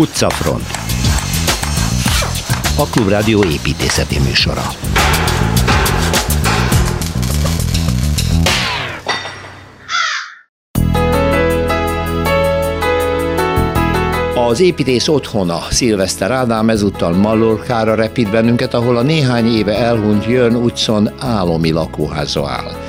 [0.00, 0.66] Utcafront
[2.76, 4.62] A Klubrádió építészeti műsora
[14.34, 20.54] Az építész otthona, Szilveszter Ádám ezúttal Mallorkára repít bennünket, ahol a néhány éve elhunyt Jön
[20.54, 22.79] utcon álomi lakóháza áll.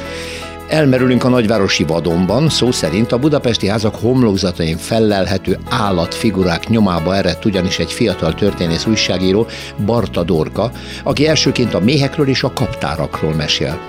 [0.72, 7.79] Elmerülünk a nagyvárosi vadonban, szó szerint a budapesti házak homlokzatain fellelhető állatfigurák nyomába eredt ugyanis
[7.79, 9.48] egy fiatal történész újságíró,
[9.86, 10.71] Barta Dorka,
[11.04, 13.79] aki elsőként a méhekről és a kaptárakról mesél.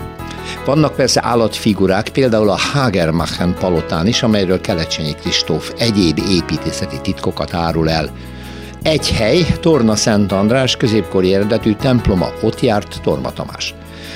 [0.64, 7.90] Vannak persze állatfigurák, például a Hagermachen palotán is, amelyről Kelecsenyi Kristóf egyéb építészeti titkokat árul
[7.90, 8.10] el.
[8.82, 13.74] Egy hely, Torna Szent András középkori eredetű temploma, ott járt Torma Tamás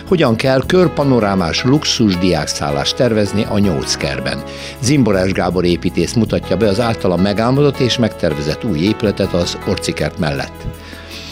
[0.08, 4.42] hogyan kell körpanorámás luxus diákszállást tervezni a Nyolckerben.
[4.80, 10.66] Zimborás Gábor építész mutatja be az általa megálmodott és megtervezett új épületet az Orcikert mellett.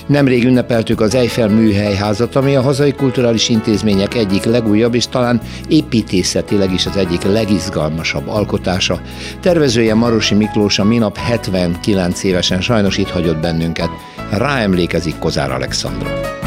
[0.07, 6.73] Nemrég ünnepeltük az Eiffel műhelyházat, ami a hazai kulturális intézmények egyik legújabb és talán építészetileg
[6.73, 9.01] is az egyik legizgalmasabb alkotása.
[9.41, 13.91] Tervezője Marosi Miklós a minap 79 évesen sajnos itt hagyott bennünket.
[14.31, 16.44] Ráemlékezik Kozár Alexandra.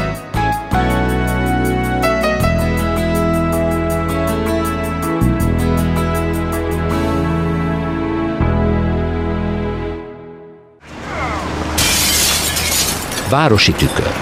[13.30, 14.12] Városi tükör.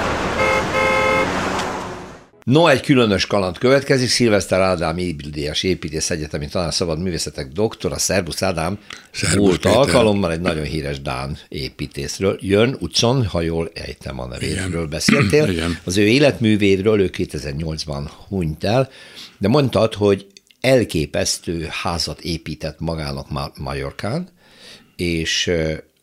[2.44, 4.08] No, egy különös kaland következik.
[4.08, 7.98] Szilveszter Ádám Ibildiás építész egyetemi talán szabad művészetek doktora.
[7.98, 8.78] Szerbusz Ádám.
[9.10, 9.76] Szerbusz Múlt Péter.
[9.76, 12.38] alkalommal egy nagyon híres Dán építészről.
[12.40, 15.48] Jön utcon, ha jól ejtem a nevéről beszéltél.
[15.52, 15.78] Igen.
[15.84, 18.88] Az ő életművéről ő 2008-ban hunyt el,
[19.38, 20.26] de mondtad, hogy
[20.60, 24.28] elképesztő házat épített magának Majorkán,
[24.96, 25.50] és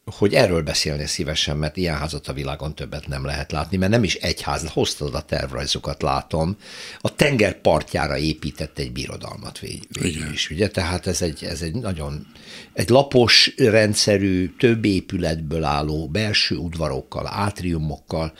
[0.05, 4.03] hogy erről beszélni szívesen, mert ilyen házat a világon többet nem lehet látni, mert nem
[4.03, 6.57] is egy ház, hoztad a tervrajzokat, látom.
[7.01, 10.69] A tenger partjára épített egy birodalmat végül is, ugye?
[10.69, 12.27] Tehát ez egy, ez egy nagyon,
[12.73, 18.33] egy lapos rendszerű, több épületből álló belső udvarokkal, átriumokkal,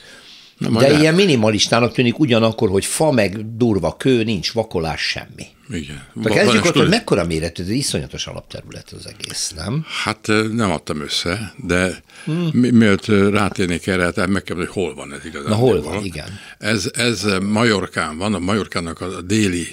[0.57, 5.45] De ilyen minimalistának tűnik ugyanakkor, hogy fa meg durva kő, nincs vakolás, semmi.
[5.73, 6.03] Igen.
[6.13, 9.85] De kezdjük ott, hogy mekkora méretű, ez iszonyatos alapterület az egész, nem?
[10.03, 12.49] Hát nem adtam össze, de hmm.
[12.53, 15.49] mi, mielőtt rátérnék erre, tehát meg kell, hogy hol van ez igazán.
[15.49, 16.39] Na hol van, igen.
[16.57, 19.67] Ez, ez Majorkán van, a Majorkának a déli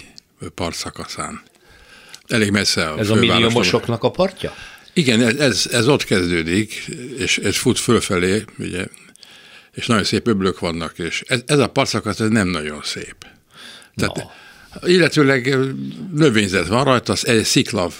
[0.54, 1.42] partszakaszán.
[2.26, 4.54] Elég messze a Ez a milliómosoknak a partja?
[4.92, 6.72] Igen, ez, ez, ez ott kezdődik,
[7.18, 8.86] és ez fut fölfelé, ugye,
[9.72, 13.16] és nagyon szép öblök vannak, és ez, ez a partszakasz ez nem nagyon szép.
[13.96, 14.22] Tehát no.
[14.82, 15.56] Illetőleg
[16.12, 17.94] növényzet van rajta, az egy sziklav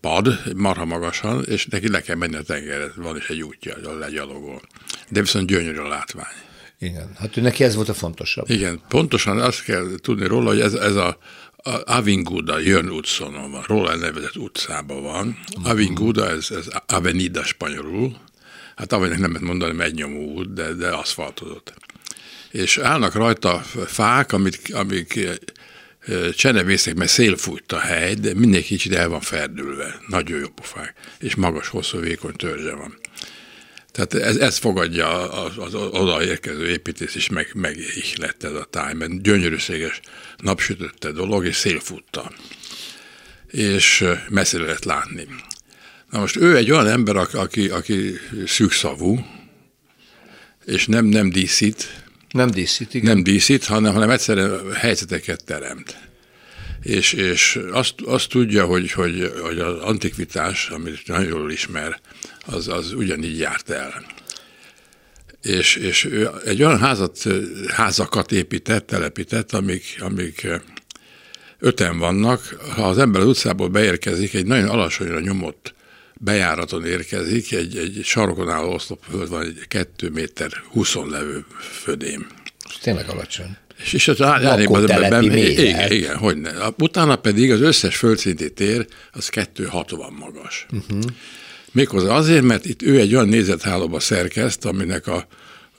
[0.00, 3.98] pad, marha magasan, és neki le kell menni a tengerre, van is egy útja, ahol
[3.98, 4.62] legyalogol.
[5.08, 6.34] De viszont gyönyörű a látvány.
[6.78, 8.50] Igen, hát ő neki ez volt a fontosabb.
[8.50, 11.18] Igen, pontosan azt kell tudni róla, hogy ez, ez a,
[11.56, 15.38] a Avinguda Jön utconon van, róla nevezett utcában van.
[15.56, 15.70] Uh-huh.
[15.70, 18.16] Avinguda, ez, ez Avenida spanyolul,
[18.76, 21.74] hát avagynak nem lehet mondani, hogy nyomó út, de, de aszfaltozott.
[22.50, 25.28] És állnak rajta fák, amik, amik
[26.36, 30.00] csenevészek, mert szél fújt a hely, de mindenki kicsit el van ferdülve.
[30.08, 30.94] Nagyon jó pofák.
[31.18, 32.98] És magas, hosszú, vékony törzse van.
[33.92, 37.78] Tehát ez, ez fogadja az, az odaérkező építész is, meg, meg
[38.16, 40.00] lett ez a táj, mert gyönyörűséges
[40.36, 42.32] napsütötte dolog, és szél futta.
[43.46, 45.26] És messzire lehet látni.
[46.10, 49.26] Na most ő egy olyan ember, aki, aki szűkszavú,
[50.64, 52.04] és nem, nem díszít.
[52.30, 53.14] Nem díszít, igen.
[53.14, 55.96] Nem díszít, hanem, hanem egyszerűen helyzeteket teremt.
[56.82, 62.00] És, és azt, azt tudja, hogy, hogy, hogy az antikvitás, amit nagyon jól ismer,
[62.46, 64.04] az, az ugyanígy járt el.
[65.42, 67.18] És, és ő egy olyan házat,
[67.68, 70.48] házakat épített, telepített, amik, amik
[71.58, 72.56] öten vannak.
[72.74, 75.74] Ha az ember az utcából beérkezik, egy nagyon alacsonyra nyomott
[76.22, 82.26] bejáraton érkezik, egy, egy sarokon álló oszlopföld van, egy 2 méter 20 levő födém.
[82.82, 83.56] Tényleg alacsony.
[83.82, 86.50] És, és az árnyékban igen, igen, hogy ne.
[86.78, 90.66] Utána pedig az összes földszinti tér az 260 magas.
[90.72, 91.02] Uh-huh.
[91.72, 95.26] Méghozzá azért, mert itt ő egy olyan nézethálóba szerkeszt, aminek a,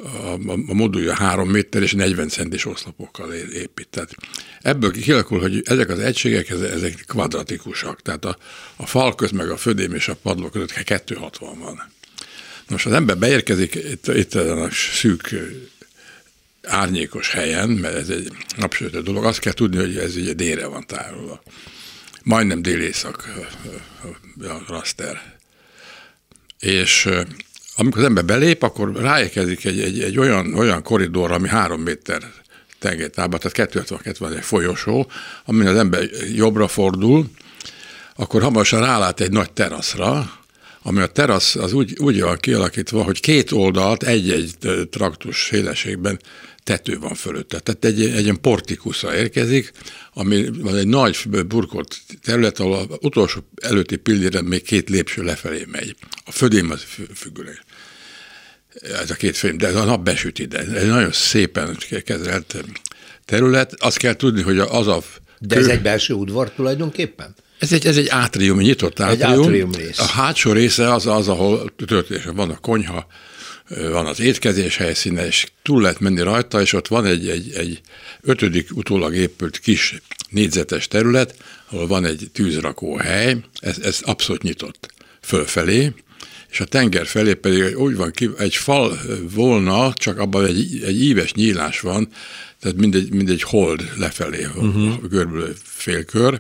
[0.04, 0.34] a,
[0.68, 3.88] a modulja 3 méter és 40 centis oszlopokkal épít.
[3.90, 4.16] Tehát
[4.62, 8.38] ebből kialakul, hogy ezek az egységek, ezek kvadratikusak, tehát a,
[8.76, 11.92] a fal közt, meg a födém és a padló között 260 van.
[12.70, 15.36] Most az ember beérkezik itt, itt a szűk
[16.64, 20.86] árnyékos helyen, mert ez egy napsütő dolog, azt kell tudni, hogy ez ugye délre van
[20.86, 21.44] tárolva.
[22.24, 23.34] Majdnem délészak
[24.40, 25.40] a raster.
[26.60, 27.10] És
[27.76, 32.22] amikor az ember belép, akkor ráérkezik egy, egy, egy olyan, olyan koridor, ami három méter
[32.80, 35.12] tengertába, tehát 262 van egy folyosó,
[35.46, 36.04] amin az ember
[36.36, 37.26] jobbra fordul,
[38.16, 40.40] akkor hamarosan rálát egy nagy teraszra,
[40.84, 44.54] ami a terasz az úgy, úgy van kialakítva, hogy két oldalt egy-egy
[44.90, 46.20] traktus szélességben
[46.64, 47.60] tető van fölötte.
[47.60, 49.72] Tehát egy, egy ilyen portikusza érkezik,
[50.14, 51.18] ami van egy nagy
[51.48, 55.96] burkolt terület, ahol az utolsó előtti pilléren még két lépcső lefelé megy.
[56.26, 56.84] A födém az
[57.16, 57.64] függőleg.
[58.82, 60.60] Ez a két film, de ez a nap besüt ide.
[60.60, 62.64] Ez egy nagyon szépen kezelt
[63.26, 63.74] terület.
[63.80, 65.04] Azt kell tudni, hogy az a...
[65.40, 67.36] De ez egy belső udvar tulajdonképpen?
[67.60, 69.32] Ez egy, ez egy átrium, nyitott átrium.
[69.32, 70.00] Egy átrium rész.
[70.00, 73.08] A hátsó része az, az ahol történés van a konyha,
[73.92, 77.82] van az étkezés helyszíne, és túl lehet menni rajta, és ott van egy, egy, egy
[78.22, 81.36] ötödik utólag épült kis négyzetes terület,
[81.70, 85.94] ahol van egy tűzrakó hely, ez, ez abszolút nyitott fölfelé,
[86.52, 89.00] és a tenger felé pedig úgy van ki, egy fal
[89.34, 92.08] volna, csak abban egy, egy íves nyílás van,
[92.60, 95.08] tehát mindegy, mindegy hold lefelé, uh-huh.
[95.10, 96.38] görbülő félkör,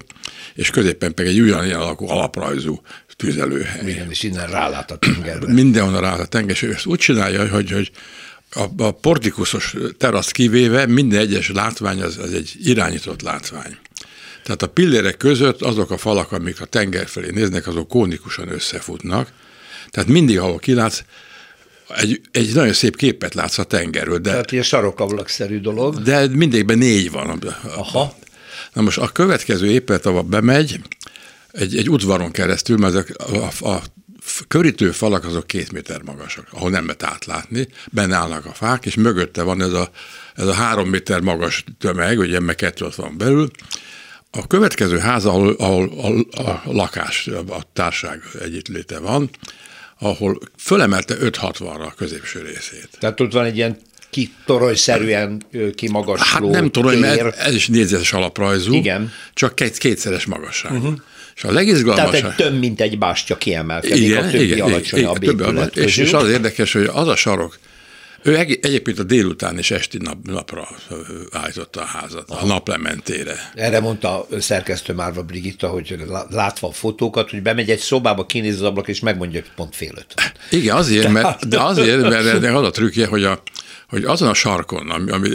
[0.56, 2.82] és középen pedig egy ugyanilyen alakú alaprajzú
[3.22, 3.90] tüzelőhely.
[3.90, 5.54] Igen, és innen rálát a tengerbe.
[5.54, 7.92] Mindenhol rálát a tenger, és ő ezt úgy csinálja, hogy, hogy
[8.52, 13.78] a, a portikuszos terasz kivéve minden egyes látvány az, az egy irányított látvány.
[14.44, 19.30] Tehát a pillérek között azok a falak, amik a tenger felé néznek, azok kónikusan összefutnak.
[19.90, 21.04] Tehát mindig, ahol kilátsz,
[21.96, 24.18] egy, egy nagyon szép képet látsz a tengerről.
[24.18, 26.02] De, Tehát ilyen sarokablakszerű dolog.
[26.02, 27.44] De mindegyben négy van.
[27.64, 28.16] Aha.
[28.74, 30.80] Na most a következő épület, ahol bemegy,
[31.52, 33.82] egy, egy udvaron keresztül, mert a, a, a
[34.48, 38.96] körítő falak azok két méter magasak, ahol nem lehet átlátni, benne állnak a fák, és
[38.96, 39.90] mögötte van ez a,
[40.36, 43.52] ez a három méter magas tömeg, ugye meg kettő ott van belül.
[44.32, 45.90] A következő ház, ahol, ahol
[46.32, 49.30] a, a lakás, a társág együttléte van,
[50.00, 52.90] ahol fölemelte 560-ra a középső részét.
[53.00, 53.78] Tehát ott van egy ilyen
[54.10, 55.42] kitoronyszerűen
[55.76, 58.74] kimagasló Hát nem torony, mert ez is négyzetes alaprajzú.
[58.74, 59.12] Igen.
[59.34, 60.72] Csak két, kétszeres magasság.
[60.72, 60.94] Uh-huh.
[61.42, 62.12] És a legizgalmasabb...
[62.12, 65.98] Tehát egy több, mint egy bástya kiemelkedik igen, a többi igen, alacsonyabb igen, épület és,
[65.98, 67.60] és az érdekes, hogy az a sarok,
[68.24, 70.68] ő egyébként a délután és esti nap, napra
[71.32, 72.44] állította a házat, Aha.
[72.44, 73.52] a naplementére.
[73.56, 78.56] Erre mondta a szerkesztő Márva Brigitta, hogy látva a fotókat, hogy bemegy egy szobába, kinéz
[78.56, 80.14] az ablak, és megmondja, hogy pont fél öt.
[80.50, 83.44] Igen, azért, mert, de azért, mert az a trükkje, hogy a,
[83.90, 85.30] hogy azon a sarkon, ami, ami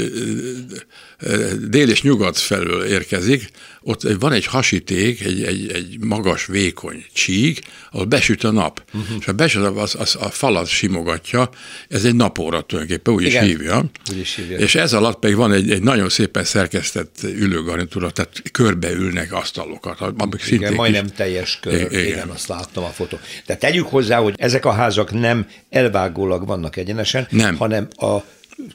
[1.68, 7.60] dél és nyugat felől érkezik, ott van egy hasíték, egy, egy, egy magas, vékony csík,
[7.90, 8.82] ahol besüt a nap.
[8.94, 9.16] Uh-huh.
[9.18, 11.48] És ha besüt, az, az a falat simogatja,
[11.88, 13.44] ez egy napóra tulajdonképpen, úgy Igen.
[13.44, 13.84] is hívja.
[14.10, 14.58] Úgy is hívja.
[14.58, 20.00] És ez alatt pedig van egy, egy nagyon szépen szerkesztett ülőgarnitúra, tehát körbeülnek asztalokat.
[20.00, 21.10] Amik Igen, majdnem is...
[21.16, 21.74] teljes kör.
[21.74, 22.04] Igen.
[22.04, 23.18] Igen, azt láttam a fotó.
[23.46, 27.56] De tegyük hozzá, hogy ezek a házak nem elvágólag vannak egyenesen, nem.
[27.56, 28.16] hanem a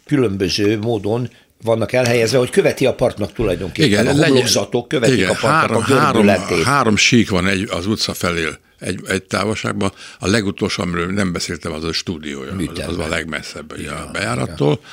[0.06, 1.30] különböző módon
[1.64, 3.90] vannak elhelyezve, hogy követi a partnak tulajdonképpen.
[3.90, 7.86] Igen, a homlokzatok követik igen, a partnak három, a három, három sík van egy, az
[7.86, 8.48] utca felé
[8.80, 9.92] egy, egy távolságban.
[10.20, 12.56] A legutolsó, amiről nem beszéltem, az a stúdiója.
[12.76, 14.80] Az, az a legmesszebb ja, a bejárattól.
[14.82, 14.90] Ja.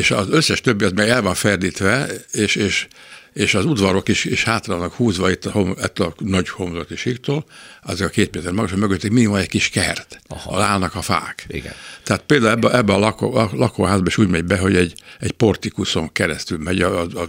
[0.00, 2.86] És az összes többi az meg el van ferdítve, és, és
[3.34, 6.96] és az udvarok is, is hátra vannak húzva itt a, hom, ettől a nagy homlokti
[6.96, 7.44] síktól,
[7.82, 10.50] azok a két méter magas, mögött minimum egy kis kert, Aha.
[10.50, 11.44] ahol állnak a fák.
[11.48, 11.72] Igen.
[12.02, 15.32] Tehát például ebbe, ebbe a, lakó, a lakóházba is úgy megy be, hogy egy, egy
[15.32, 17.28] portikuszon keresztül megy a, a, a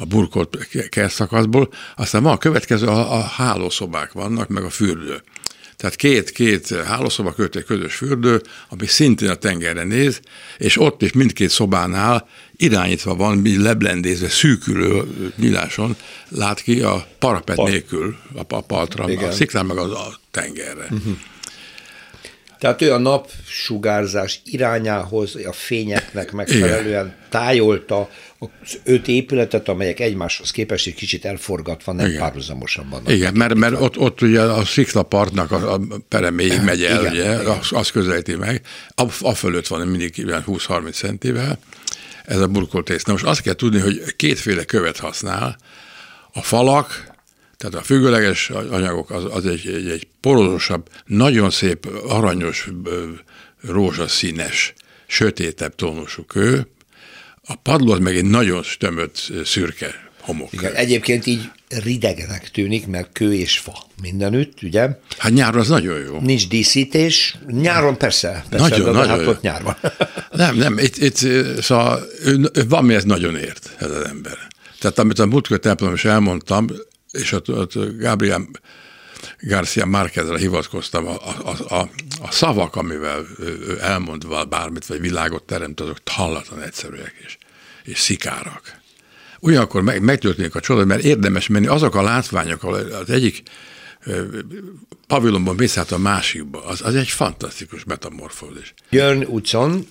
[0.00, 5.22] a burkolt kerszakaszból, aztán van a következő, a, a hálószobák vannak, meg a fürdő.
[5.78, 10.20] Tehát két-két hálószoba köt egy közös fürdő, ami szintén a tengerre néz,
[10.58, 15.02] és ott is mindkét szobánál irányítva van, mi leblendézve, szűkülő
[15.36, 15.96] nyíláson
[16.28, 17.70] lát ki a parapet Part.
[17.70, 19.28] nélkül a, a partra, Igen.
[19.28, 20.86] a sziklán meg az a tengerre.
[20.90, 21.16] Uh-huh.
[22.58, 30.86] Tehát ő a napsugárzás irányához, a fényeknek megfelelően tájolta az öt épületet, amelyek egymáshoz képest
[30.86, 32.18] egy kicsit elforgatva, nem Igen.
[32.18, 33.10] párhuzamosan vannak.
[33.10, 37.12] Igen, mert, mert ott, ott ugye a sziklapartnak a, a pereméig megy el, Igen.
[37.12, 37.46] ugye, Igen.
[37.46, 38.62] Az, az közelíti meg,
[38.94, 41.58] a, a fölött van mindig 20-30 centivel,
[42.24, 43.04] ez a burkoltész.
[43.04, 45.56] Na most azt kell tudni, hogy kétféle követ használ,
[46.32, 47.06] a falak,
[47.56, 52.68] tehát a függőleges anyagok az, az egy, egy, egy porózosabb, nagyon szép, aranyos,
[53.60, 54.74] rózsaszínes,
[55.06, 56.66] sötétebb tónusú kő,
[57.50, 60.52] a padló az meg egy nagyon stömött, szürke homok.
[60.52, 64.88] Igen, egyébként így ridegnek tűnik, mert kő és fa mindenütt, ugye?
[65.18, 66.20] Hát nyáron az nagyon jó.
[66.20, 67.36] Nincs díszítés.
[67.46, 69.28] Nyáron persze, persze nagyon, de nagyon hát jó.
[69.28, 69.76] ott nyár van.
[70.30, 71.16] Nem, nem, itt, itt
[71.62, 72.02] szóval
[72.68, 74.38] van mi ez nagyon ért, ez az ember.
[74.78, 76.66] Tehát amit a múltkor templom is elmondtam,
[77.10, 78.48] és ott, ott Gábriel
[79.40, 81.90] Garcia Márquezre hivatkoztam, a, a, a,
[82.20, 83.26] a szavak, amivel
[83.80, 87.38] elmondva bármit, vagy világot teremt, azok hallatlan egyszerűek és,
[87.84, 88.80] és szikárak.
[89.40, 92.64] Ugyanakkor meg, megtörténik a csoda, mert érdemes menni azok a látványok,
[93.02, 93.42] az egyik
[95.06, 98.74] pavilonban mész át a másikba, az, az egy fantasztikus metamorfózis.
[98.90, 99.86] Jön utcon,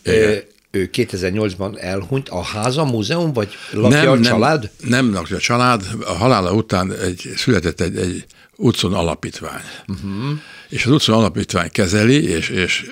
[0.71, 4.71] ő 2008-ban elhunyt, a háza, múzeum, vagy lakja nem, a család?
[4.79, 9.63] Nem, nem lakja a család, a halála után egy, született egy, egy utcon alapítvány.
[9.87, 12.85] Uh-huh és az utca alapítvány kezeli, és, és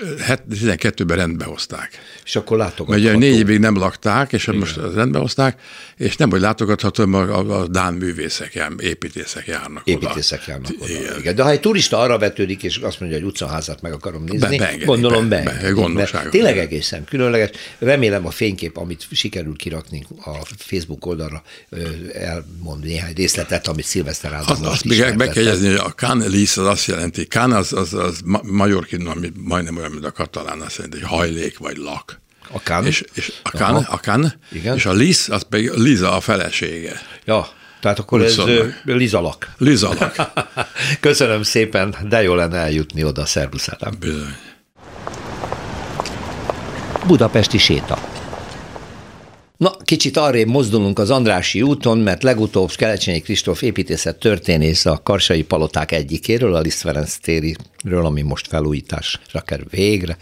[0.51, 1.99] 12-ben rendbe hozták.
[2.25, 2.99] És akkor látogatható.
[2.99, 4.59] Ugye négy évig nem lakták, és Igen.
[4.59, 5.61] most rendbe hozták,
[5.97, 10.51] és nem, hogy látogatható, mert a, a Dán művészek, jár, építészek járnak építészek oda.
[10.51, 10.89] járnak oda.
[10.89, 11.19] Igen.
[11.19, 11.35] Igen.
[11.35, 14.75] De ha egy turista arra vetődik, és azt mondja, hogy utcaházat meg akarom nézni, be,
[14.77, 15.41] be, gondolom be.
[15.41, 17.49] be, be tényleg egészen különleges.
[17.79, 21.43] Remélem a fénykép, amit sikerül kirakni a Facebook oldalra,
[22.13, 26.21] elmond néhány részletet, amit Szilveszter Ádám azt, azt még be kell jegyezni, hogy a Can
[26.21, 30.75] az azt jelenti, Can az, az, az Majorkin, ami majdnem olyan, mint a katalán, azt
[30.75, 32.21] jelenti, hogy hajlék vagy lak.
[32.51, 32.85] A kan?
[32.85, 34.75] És, és a kan, a kan Igen.
[34.75, 37.01] és a Liz, az pedig Liza a felesége.
[37.25, 37.47] Ja,
[37.79, 38.41] tehát akkor ez
[38.83, 39.51] Lizalak.
[39.57, 40.15] Lizalak.
[40.99, 43.67] Köszönöm szépen, de jó lenne eljutni oda, szervusz
[43.99, 44.35] Bizony.
[47.05, 48.14] Budapesti séta.
[49.57, 55.43] Na, kicsit arrébb mozdulunk az Andrási úton, mert legutóbb Kelecsényi Kristóf építészet történész a Karsai
[55.43, 60.17] Paloták egyikéről, a Liszt Ferenc tériről, ami most felújításra kerül végre.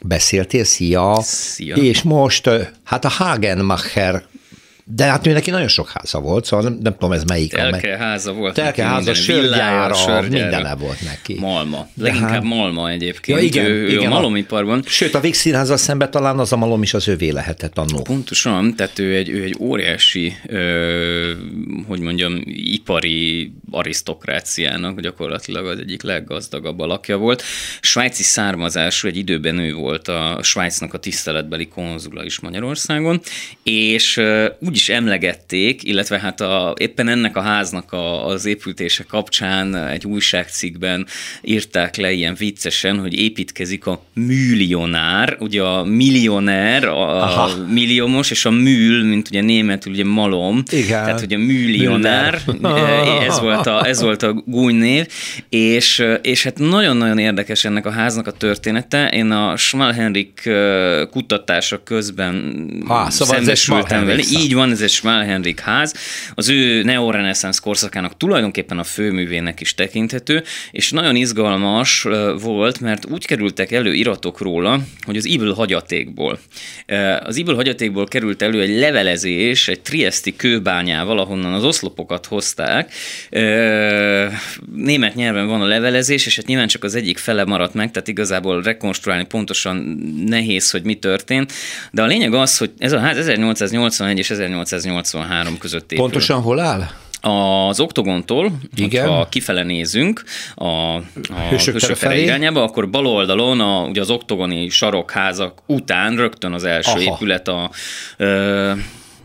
[0.00, 1.20] Beszéltél, szia!
[1.22, 1.76] Szia!
[1.76, 2.50] És most,
[2.84, 4.24] hát a Hagenmacher
[4.84, 7.52] de hát neki nagyon sok háza volt, szóval nem, nem tudom ez melyik.
[7.52, 11.36] Telke háza volt Telke neki, háza, sörgyára, mindene volt neki.
[11.40, 11.88] Malma.
[11.96, 12.42] Leginkább hát...
[12.42, 13.38] Malma egyébként.
[13.38, 14.82] Ja, igen, ő, igen, ő a malomiparban.
[14.86, 18.02] Sőt, a Végszínházzal szemben talán az a malom is az övé lehetett annó.
[18.02, 21.32] Pontosan, tehát ő egy, ő egy óriási, ö,
[21.86, 27.42] hogy mondjam, ipari arisztokráciának gyakorlatilag az egyik leggazdagabb alakja volt.
[27.80, 33.20] Svájci származású, egy időben ő volt a Svájcnak a tiszteletbeli konzula is Magyarországon,
[33.62, 34.20] és
[34.72, 40.06] úgy is emlegették, illetve hát a, éppen ennek a háznak a, az épültése kapcsán egy
[40.06, 41.06] újságcikkben
[41.42, 48.44] írták le ilyen viccesen, hogy építkezik a millionár, ugye a millioner, a, a milliómos, és
[48.44, 51.04] a műl, mint ugye németül, ugye malom, Igen.
[51.04, 52.40] tehát ugye millionár,
[53.28, 55.06] ez volt a, ez volt a gúnynév,
[55.48, 59.08] és, és hát nagyon-nagyon érdekes ennek a háznak a története.
[59.08, 60.50] Én a Schmalhenrik
[61.10, 62.34] kutatása közben
[62.86, 64.22] ha, szóval szembesültem vele.
[64.30, 65.94] Így van, ez egy Schmalhenrik ház.
[66.34, 72.06] Az ő neoreneszánsz korszakának tulajdonképpen a főművének is tekinthető, és nagyon izgalmas
[72.40, 76.38] volt, mert úgy kerültek elő iratok róla, hogy az Ibl hagyatékból.
[77.20, 82.92] Az Ibl hagyatékból került elő egy levelezés, egy trieszti kőbányával, ahonnan az oszlopokat hozták,
[84.74, 88.08] német nyelven van a levelezés, és hát nyilván csak az egyik fele maradt meg, tehát
[88.08, 89.76] igazából rekonstruálni pontosan
[90.26, 91.52] nehéz, hogy mi történt.
[91.90, 96.04] De a lényeg az, hogy ez a ház 1881 és 1883 között épül.
[96.04, 96.88] Pontosan hol áll?
[97.20, 99.08] Az oktogontól, Igen.
[99.08, 100.22] ha kifele nézünk
[100.54, 101.02] a, a
[101.50, 106.90] Hősök felé irányába, akkor bal oldalon a, ugye az oktogoni sarokházak után rögtön az első
[106.90, 107.00] Aha.
[107.00, 107.70] épület a
[108.16, 108.72] ö,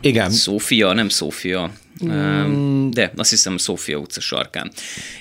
[0.00, 0.30] Igen.
[0.30, 1.70] Szófia, nem Szófia,
[2.06, 2.90] Mm.
[2.90, 4.70] De azt hiszem Szófia utca sarkán.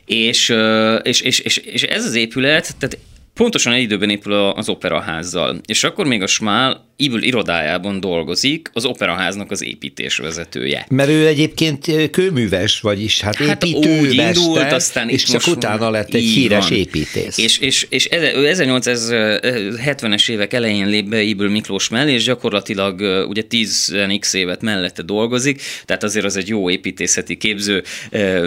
[0.06, 0.56] És,
[1.02, 2.98] és, és, és, és ez az épület, tehát
[3.34, 5.60] pontosan egy időben épül az operaházzal.
[5.66, 10.86] És akkor még a Smál Ibül irodájában dolgozik, az operaháznak az építésvezetője.
[10.90, 16.14] Mert ő egyébként kőműves, vagyis hát, hát építőmester, úgy indult, aztán és csak utána lett
[16.14, 16.78] egy híres van.
[16.78, 17.38] építész.
[17.38, 23.00] És, és, és ő 1870-es évek elején lép be Ibül Miklós mellé, és gyakorlatilag
[23.30, 27.84] ugye 10x évet mellette dolgozik, tehát azért az egy jó építészeti képző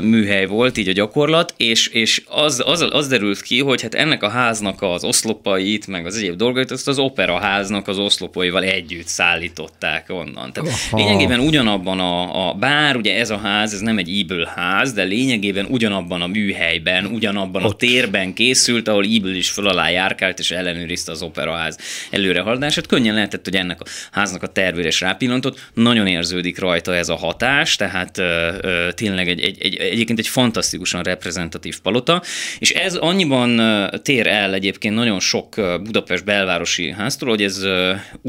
[0.02, 4.23] műhely volt, így a gyakorlat, és, és az, az, az derült ki, hogy hát ennek
[4.23, 9.06] a háznak az oszlopait, meg az egyéb dolgait, azt az operaháznak az oszlopait lakóival együtt
[9.06, 10.52] szállították onnan.
[10.52, 10.97] Tehát Aha.
[10.97, 15.02] lényegében ugyanabban a, a, bár ugye ez a ház, ez nem egy Ibl ház, de
[15.02, 17.73] lényegében ugyanabban a műhelyben, ugyanabban Ott.
[17.73, 21.78] a térben készült, ahol Ibl is föl alá járkált és ellenőrizte az operaház
[22.11, 22.87] előrehaladását.
[22.87, 25.70] Könnyen lehetett, hogy ennek a háznak a tervére is rápillantott.
[25.75, 30.28] Nagyon érződik rajta ez a hatás, tehát ö, ö, tényleg egy, egy, egy, egyébként egy
[30.28, 32.23] fantasztikusan reprezentatív palota,
[32.59, 33.61] és ez annyiban
[34.02, 37.66] tér el egyébként nagyon sok Budapest belvárosi háztól, hogy ez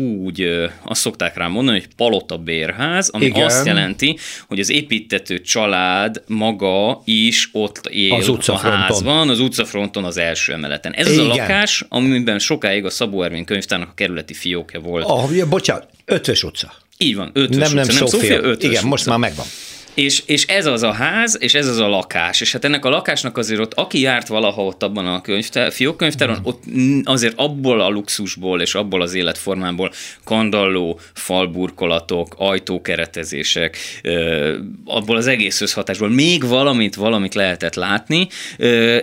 [0.02, 0.48] úgy
[0.84, 3.46] azt szokták rá mondani, hogy palota bérház, ami Igen.
[3.46, 4.18] azt jelenti,
[4.48, 10.54] hogy az építető család maga is ott él az a házban, az utcafronton az első
[10.54, 10.94] emeleten.
[10.94, 11.20] Ez Igen.
[11.20, 15.06] az a lakás, amiben sokáig a Szabó Ervin könyvtárnak a kerületi fiókja volt.
[15.10, 16.74] Oh, ja, bocsánat, ötös utca.
[16.98, 17.76] Így van, ötös nem, utca.
[17.76, 18.88] Nem, nem Szófia ötös Igen, utca.
[18.88, 19.46] most már megvan.
[19.94, 22.42] És, és ez az a ház, és ez az a lakás.
[22.42, 26.38] És hát ennek a lakásnak azért ott, aki járt valaha ott abban a könyvtár, fiókönyvtáron,
[26.40, 26.44] mm.
[26.44, 26.64] ott
[27.04, 29.92] azért abból a luxusból és abból az életformából
[30.24, 33.78] kandalló, falburkolatok, ajtókeretezések,
[34.86, 38.28] abból az egész összhatásból még valamit, valamit lehetett látni,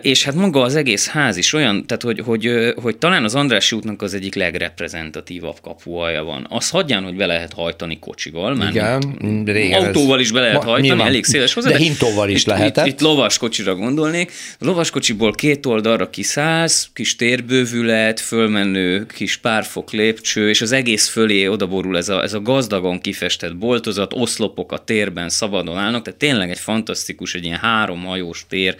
[0.02, 3.76] és hát maga az egész ház is olyan, tehát hogy, hogy, hogy talán az Andrássy
[3.76, 6.46] útnak az egyik legreprezentatívabb kapuaja van.
[6.50, 10.77] Azt hagyján, hogy be lehet hajtani kocsival, már Igen, régen autóval is be lehet hajtani,
[10.78, 11.70] hajtani, nyilván, elég széles hozzá.
[11.70, 12.86] De, de hintóval is itt, lehetett.
[12.86, 14.32] Itt, itt lovaskocsira gondolnék.
[14.58, 21.46] A lovaskocsiból két oldalra kiszállsz, kis térbővület, fölmenő kis párfok lépcső, és az egész fölé
[21.46, 26.50] odaborul ez a, ez a gazdagon kifestett boltozat, oszlopok a térben szabadon állnak, tehát tényleg
[26.50, 28.76] egy fantasztikus, egy ilyen három hajós tér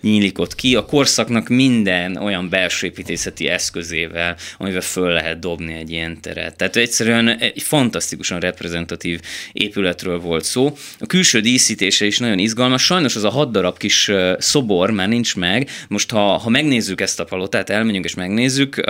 [0.00, 0.76] nyílik ott ki.
[0.76, 6.56] A korszaknak minden olyan belső építészeti eszközével, amivel föl lehet dobni egy ilyen teret.
[6.56, 9.20] Tehát egyszerűen egy fantasztikusan reprezentatív
[9.52, 10.76] épületről volt szó.
[10.98, 12.84] A külső külső díszítése is nagyon izgalmas.
[12.84, 15.70] Sajnos az a hat darab kis szobor már nincs meg.
[15.88, 18.84] Most ha, ha megnézzük ezt a palotát, elmegyünk és megnézzük, uh,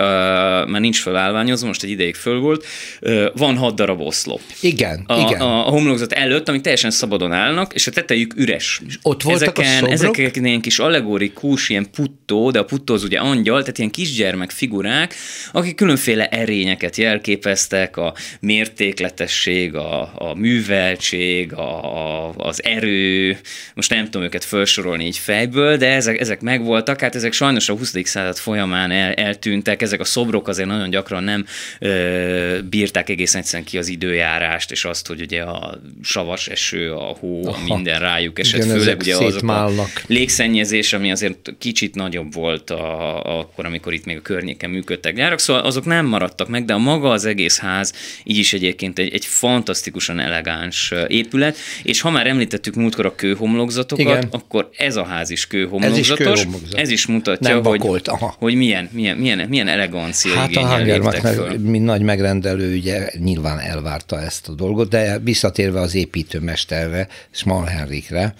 [0.67, 2.65] már nincs felállványozva, most egy ideig föl volt,
[3.01, 4.41] uh, van hat darab oszlop.
[4.61, 5.41] Igen, a, igen.
[5.41, 8.81] A, a homlokzat előtt, amik teljesen szabadon állnak, és a tetejük üres.
[8.87, 10.17] És ott voltak ezeken, a szobrok?
[10.17, 14.51] Ezek ilyen kis allegorikus, ilyen puttó, de a puttó az ugye angyal, tehát ilyen kisgyermek
[14.51, 15.15] figurák,
[15.51, 23.37] akik különféle erényeket jelképeztek, a mértékletesség, a, a műveltség, a, a, az erő,
[23.73, 27.73] most nem tudom őket felsorolni így fejből, de ezek, ezek megvoltak, hát ezek sajnos a
[27.73, 27.93] 20.
[28.03, 31.45] század folyamán el, eltűntek, ezek a szobrok azért nagyon gyakran nem
[31.79, 37.15] ö, bírták egészen egyszerűen ki az időjárást, és azt, hogy ugye a savas eső, a
[37.19, 37.63] hó, Aha.
[37.73, 39.71] minden rájuk esett, Igen, főleg ugye azok a
[40.07, 45.39] légszennyezés, ami azért kicsit nagyobb volt a, akkor, amikor itt még a környéken működtek gyárak,
[45.39, 47.93] szóval azok nem maradtak meg, de a maga az egész ház
[48.23, 54.05] így is egyébként egy, egy fantasztikusan elegáns épület, és ha már említettük múltkor a kőhomlokzatokat,
[54.05, 54.27] Igen.
[54.31, 56.09] akkor ez a ház is kőhomlokzatos.
[56.09, 56.79] Ez is, kőhomlokzat.
[56.79, 58.01] ez is mutatja, hogy,
[58.37, 64.21] hogy milyen, milyen, milyen, milyen elegancia Hát a Hangermark, mint nagy megrendelő, ugye nyilván elvárta
[64.21, 68.33] ezt a dolgot, de visszatérve az építőmesterre, Small Henrikre,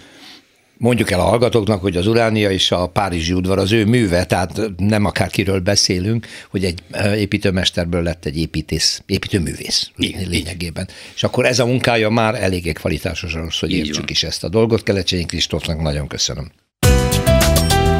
[0.81, 4.61] Mondjuk el a hallgatóknak, hogy az Uránia és a Párizsi udvar az ő műve, tehát
[4.77, 6.83] nem akárkiről beszélünk, hogy egy
[7.15, 10.29] építőmesterből lett egy építész, építőművész Igen.
[10.29, 10.87] lényegében.
[11.15, 14.83] És akkor ez a munkája már eléggé kvalitásos ahhoz, hogy értsük is ezt a dolgot.
[14.83, 16.51] Kelecsényi Kristófnak nagyon köszönöm.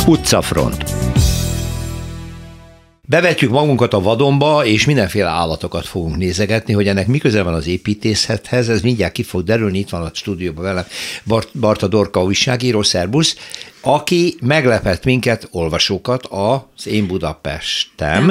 [0.06, 0.84] Utcafront.
[3.10, 8.70] Bevetjük magunkat a vadonba, és mindenféle állatokat fogunk nézegetni, hogy ennek miközben van az építészethez,
[8.70, 10.86] ez mindjárt ki fog derülni, itt van a stúdióban velem
[11.24, 13.36] Bart, Barta Dorka újságíró, szerbusz,
[13.82, 18.26] aki meglepett minket, olvasókat, az Én Budapestem.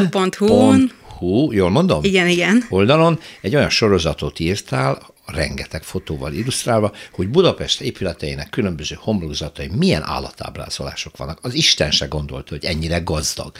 [1.18, 2.04] Hú, jól mondom?
[2.04, 2.64] Igen, igen.
[2.68, 4.98] Oldalon egy olyan sorozatot írtál,
[5.32, 11.38] rengeteg fotóval illusztrálva, hogy Budapest épületeinek különböző homlokzatai milyen állatábrázolások vannak.
[11.42, 13.52] Az Isten se gondolta, hogy ennyire gazdag.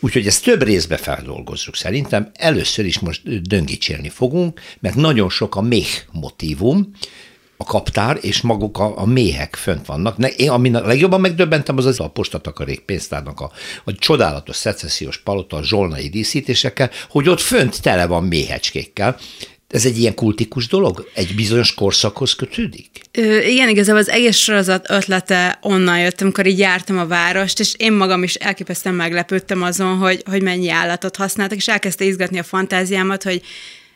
[0.00, 2.30] Úgyhogy ezt több részbe feldolgozzuk szerintem.
[2.34, 6.92] Először is most döngítsélni fogunk, mert nagyon sok a méh motívum,
[7.56, 10.16] a kaptár, és maguk a, a méhek fönt vannak.
[10.16, 13.50] Ne, én, amin a legjobban megdöbbentem, az az a postatakarék pénztárnak a,
[13.84, 19.16] a csodálatos szecessziós palota a zsolnai díszítésekkel, hogy ott fönt tele van méhecskékkel,
[19.74, 21.08] ez egy ilyen kultikus dolog?
[21.14, 22.88] Egy bizonyos korszakhoz kötődik?
[23.12, 27.74] Ö, igen, igazából az egész sorozat ötlete onnan jött, amikor így jártam a várost, és
[27.76, 32.42] én magam is elképesztően meglepődtem azon, hogy, hogy mennyi állatot használtak, és elkezdte izgatni a
[32.42, 33.42] fantáziámat, hogy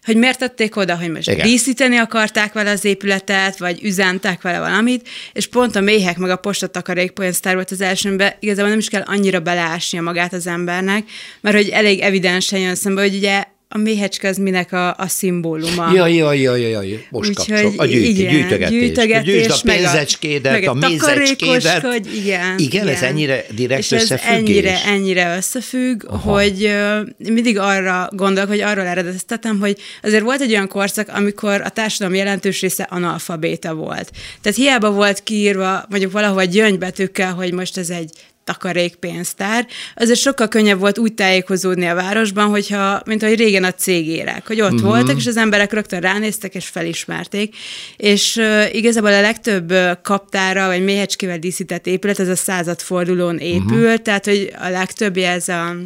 [0.04, 1.46] hogy miért tették oda, hogy most Igen.
[1.46, 6.36] díszíteni akarták vele az épületet, vagy üzentek vele valamit, és pont a méhek meg a
[6.36, 11.04] postatakarékpénztár volt az elsőben, igazából nem is kell annyira beleásnia magát az embernek,
[11.40, 15.92] mert hogy elég evidensen jön szembe, hogy ugye a méhecske az minek a, a szimbóluma.
[15.94, 16.98] Ja, ja, ja, ja, ja.
[17.10, 17.72] most kapcsol.
[17.76, 18.78] A gyűjt, igen, gyűjtögetés.
[18.78, 19.32] gyűjtögetés.
[19.32, 22.06] Gyűjtsd a pénzecskédet, a, a mézecskédet.
[22.14, 24.36] Igen, igen, ez ennyire direkt és összefüggés.
[24.36, 26.32] ennyire, ennyire összefügg, Aha.
[26.32, 31.60] hogy uh, mindig arra gondolok, hogy arról eredeztetem, hogy azért volt egy olyan korszak, amikor
[31.60, 34.10] a társadalom jelentős része analfabéta volt.
[34.40, 38.10] Tehát hiába volt kiírva, mondjuk valahova gyöngybetűkkel, hogy most ez egy
[38.48, 44.46] takarékpénztár, azért sokkal könnyebb volt úgy tájékozódni a városban, hogyha, mint ahogy régen a cégérek,
[44.46, 44.88] hogy ott uh-huh.
[44.88, 47.56] voltak, és az emberek rögtön ránéztek, és felismerték.
[47.96, 53.94] És uh, igazából a legtöbb kaptára, vagy méhecskével díszített épület, ez a századfordulón épült, uh-huh.
[53.94, 55.76] tehát, hogy a legtöbbje ez a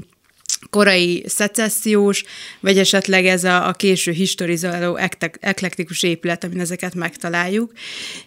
[0.71, 2.25] korai szecessziós,
[2.61, 4.99] vagy esetleg ez a, a késő historizáló
[5.41, 7.73] eklektikus épület, amin ezeket megtaláljuk.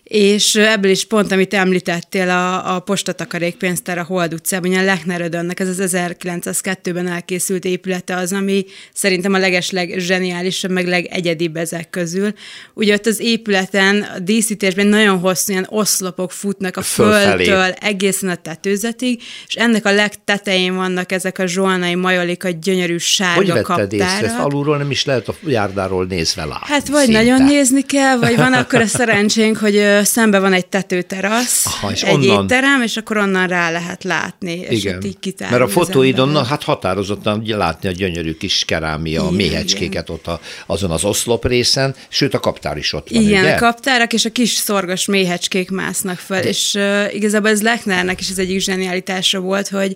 [0.04, 5.22] És ebből is pont, amit említettél, a, a postatakarékpénztár a Hold utcában, a Lechner
[5.56, 12.34] ez az 1902-ben elkészült épülete az, ami szerintem a legesleg zseniálisabb, meg legegyedibb ezek közül.
[12.74, 17.44] Ugye ott az épületen, a díszítésben nagyon hosszú ilyen oszlopok futnak a Fölfelé.
[17.44, 22.98] földtől egészen a tetőzetig, és ennek a legtetején vannak ezek a zsolnai majoli a gyönyörű
[22.98, 24.26] sárga Hogy vetted észre?
[24.26, 26.68] Ezt alulról nem is lehet a járdáról nézve látni.
[26.68, 27.24] Hát vagy szinte.
[27.24, 32.04] nagyon nézni kell, vagy van akkor a szerencsénk, hogy szembe van egy tetőterasz, Aha, és
[32.04, 32.44] egy onnan...
[32.44, 34.60] étterem, és akkor onnan rá lehet látni.
[34.70, 39.32] És igen, így mert a fotóidon, na, hát határozottan látni a gyönyörű kis kerámia, a
[39.32, 43.54] méhecskéket ott a, azon az oszlop részen, sőt a kaptár is ott van, Igen, ugye?
[43.54, 46.48] a kaptárak és a kis szorgos méhecskék másznak fel, De...
[46.48, 49.96] és uh, igazából ez Lechnernek is az egyik zsenialitása volt, hogy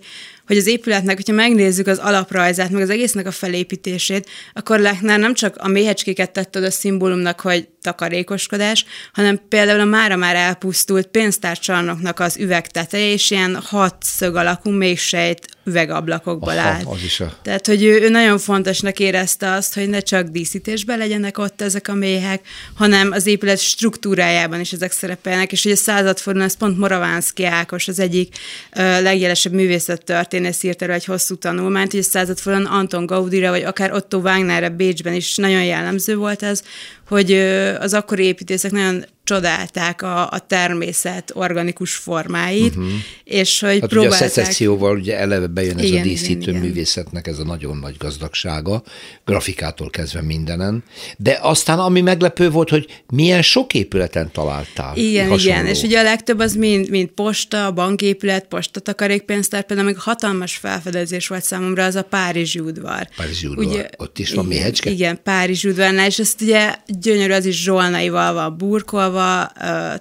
[0.50, 5.34] hogy az épületnek, hogyha megnézzük az alaprajzát, meg az egésznek a felépítését, akkor Lechner nem
[5.34, 12.20] csak a méhecskéket tette a szimbólumnak, hogy takarékoskodás, hanem például a mára már elpusztult pénztárcsarnoknak
[12.20, 16.86] az üveg teteje, és ilyen hat szög alakú mégsejt üvegablakokból Aha, állt.
[16.86, 17.38] Az is a...
[17.42, 21.88] Tehát, hogy ő, ő nagyon fontosnak érezte azt, hogy ne csak díszítésben legyenek ott ezek
[21.88, 22.42] a méhek,
[22.76, 27.88] hanem az épület struktúrájában is ezek szerepelnek, és hogy a századfordulón ez pont Moravánszki Ákos,
[27.88, 28.36] az egyik
[28.74, 33.94] ö, legjelesebb művészettörténész írt erről egy hosszú tanulmányt, hogy a századfordulón Anton Gaudira, vagy akár
[33.94, 36.64] Otto Wagnerre Bécsben is nagyon jellemző volt ez,
[37.10, 37.32] hogy
[37.80, 42.92] az akkori építészek nagyon csodálták a, a természet organikus formáit, uh-huh.
[43.24, 44.20] és hogy hát próbálták...
[44.20, 47.78] Ugye a szecesszióval ugye eleve bejön ez igen, a díszítő igen, művészetnek ez a nagyon
[47.78, 48.84] nagy gazdagsága,
[49.26, 50.84] grafikától kezdve mindenen,
[51.18, 54.98] de aztán ami meglepő volt, hogy milyen sok épületen találtál.
[54.98, 55.60] Igen, hasonló.
[55.60, 61.28] igen, és ugye a legtöbb az mind, mind posta, banképület, postatakarékpénztár, például még hatalmas felfedezés
[61.28, 63.08] volt számomra, az a Párizsi udvar.
[63.16, 64.90] Párizsi udvar, ugye, ott is van igen, méhecske?
[64.90, 69.19] Igen, Párizsi udvarnál, és ezt ugye gyönyörű, az is zsolnaival van burkolva,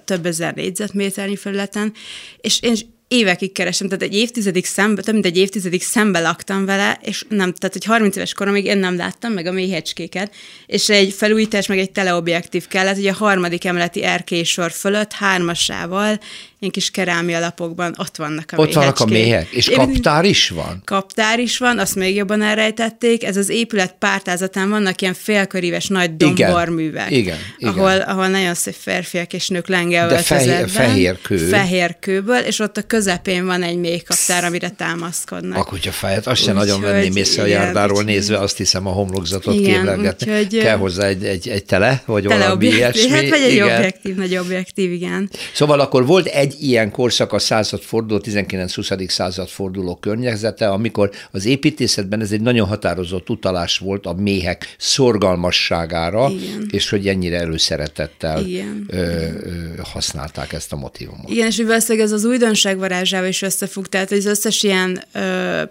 [0.05, 1.93] több ezer négyzetméternyi felületen,
[2.41, 2.75] és én
[3.09, 7.53] évekig keresem, tehát egy évtizedig szembe, több mint egy évtizedig szembe laktam vele, és nem,
[7.53, 11.79] tehát hogy 30 éves koromig én nem láttam meg a méhecskéket, és egy felújítás, meg
[11.79, 16.19] egy teleobjektív kellett, hogy a harmadik emeleti erkélysor fölött hármasával
[16.59, 20.81] ilyen kis kerámia lapokban ott vannak a Ott vannak a méhek, és kaptár is van?
[20.85, 23.23] Kaptár is van, azt még jobban elrejtették.
[23.23, 27.11] Ez az épület pártázatán vannak ilyen félköríves nagy domborművek.
[27.11, 28.07] Igen, igen, ahol, igen.
[28.07, 31.37] ahol nagyon szép férfiak és nők lenge De fehér, fehér kő.
[31.37, 35.71] Fehér kőből, és ott a közepén van egy méhkaptár, amire támaszkodnak.
[35.71, 40.31] A fejet, azt sem nagyon venném észre a járdáról nézve, azt hiszem a homlokzatot képlegetni.
[40.31, 43.09] Úgyhogy, Kell hozzá egy, egy, egy tele, vagy tele valami ilyesmi.
[43.09, 43.75] Hát vagy egy igen.
[43.75, 45.29] objektív, nagy objektív, igen.
[45.53, 49.09] Szóval akkor volt egy egy ilyen korszak a századforduló, 19-20.
[49.09, 56.67] századforduló környezete, amikor az építészetben ez egy nagyon határozott utalás volt a méhek szorgalmasságára, Igen.
[56.71, 58.85] és hogy ennyire előszeretettel Igen.
[58.87, 61.29] Ö, ö, használták ezt a motivumot.
[61.29, 65.61] Igen, és valószínűleg ez az újdonság varázsával is összefügg, tehát az összes ilyen ö,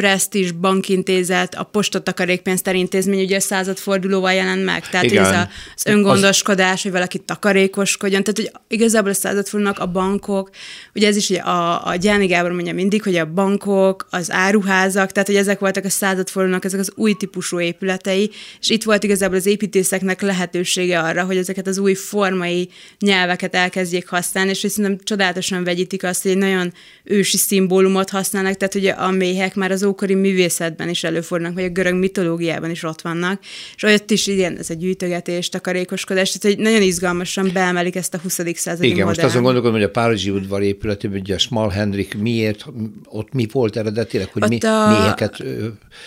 [0.00, 4.88] Prestige bankintézet, a postatakarékpénztár intézmény ugye a századfordulóval jelent meg.
[4.88, 5.24] Tehát Igen.
[5.24, 6.82] ez az öngondoskodás, az...
[6.82, 8.22] hogy valaki takarékoskodjon.
[8.22, 10.50] Tehát hogy igazából a századfordulónak a bankok,
[10.94, 15.12] ugye ez is ugye a, a Gyáni Gábor mondja mindig, hogy a bankok, az áruházak,
[15.12, 19.36] tehát hogy ezek voltak a századfordulónak ezek az új típusú épületei, és itt volt igazából
[19.36, 22.68] az építészeknek lehetősége arra, hogy ezeket az új formai
[23.00, 26.72] nyelveket elkezdjék használni, és szerintem csodálatosan vegyítik azt, hogy egy nagyon
[27.04, 31.68] ősi szimbólumot használnak, tehát ugye a méhek már az ókori művészetben is előfordulnak, vagy a
[31.68, 33.40] görög mitológiában is ott vannak,
[33.76, 38.18] és ott is ilyen, ez a gyűjtögetés, takarékoskodás, tehát hogy nagyon izgalmasan beemelik ezt a
[38.18, 38.40] 20.
[38.54, 39.06] századi Igen, modern.
[39.06, 42.64] most azon gondolkodom, hogy a Párizsi udvar épületében, ugye a Small Hendrik miért,
[43.04, 45.36] ott mi volt eredetileg, hogy ott mi, a, méheket...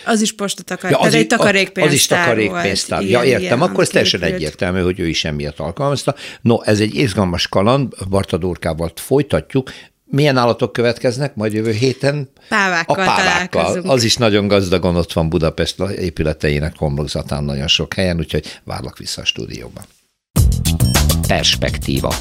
[0.04, 3.02] Az is postatakar, ja, az, egy takarékpénztár Az is takarékpénztár.
[3.02, 6.14] Ja, értem, igen, akkor ez teljesen egyértelmű, hogy ő is emiatt alkalmazta.
[6.40, 9.70] No, ez egy izgalmas kaland, Barta Dorkával folytatjuk,
[10.04, 12.30] milyen állatok következnek majd jövő héten?
[12.48, 13.90] Pávákkal, a pávákkal.
[13.90, 19.20] Az is nagyon gazdagon ott van Budapest épületeinek homlokzatán nagyon sok helyen, úgyhogy várlak vissza
[19.20, 19.80] a stúdióba.
[21.26, 22.14] Perspektíva.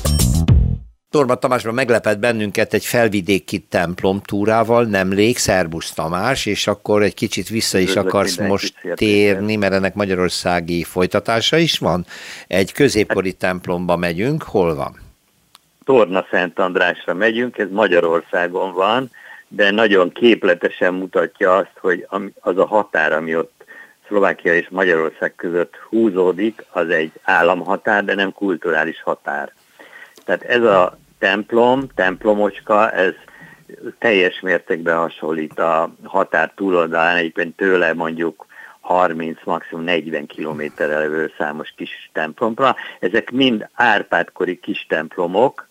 [1.09, 7.49] Torma Tamásban meglepett bennünket egy felvidéki templom túrával, nemrég, Szerbusz Tamás, és akkor egy kicsit
[7.49, 12.05] vissza is Üdvözlök akarsz most térni, mert ennek magyarországi folytatása is van.
[12.47, 15.02] Egy középkori templomba megyünk, hol van?
[15.85, 19.09] Torna Szent Andrásra megyünk, ez Magyarországon van,
[19.47, 22.07] de nagyon képletesen mutatja azt, hogy
[22.39, 23.63] az a határ, ami ott
[24.07, 29.53] Szlovákia és Magyarország között húzódik, az egy államhatár, de nem kulturális határ.
[30.25, 33.13] Tehát ez a templom, templomocska, ez
[33.99, 38.45] teljes mértékben hasonlít a határ túloldalán, egyébként tőle mondjuk
[38.79, 42.75] 30, maximum 40 kilométerre levő számos kis templomra.
[42.99, 45.67] Ezek mind Árpádkori kis templomok,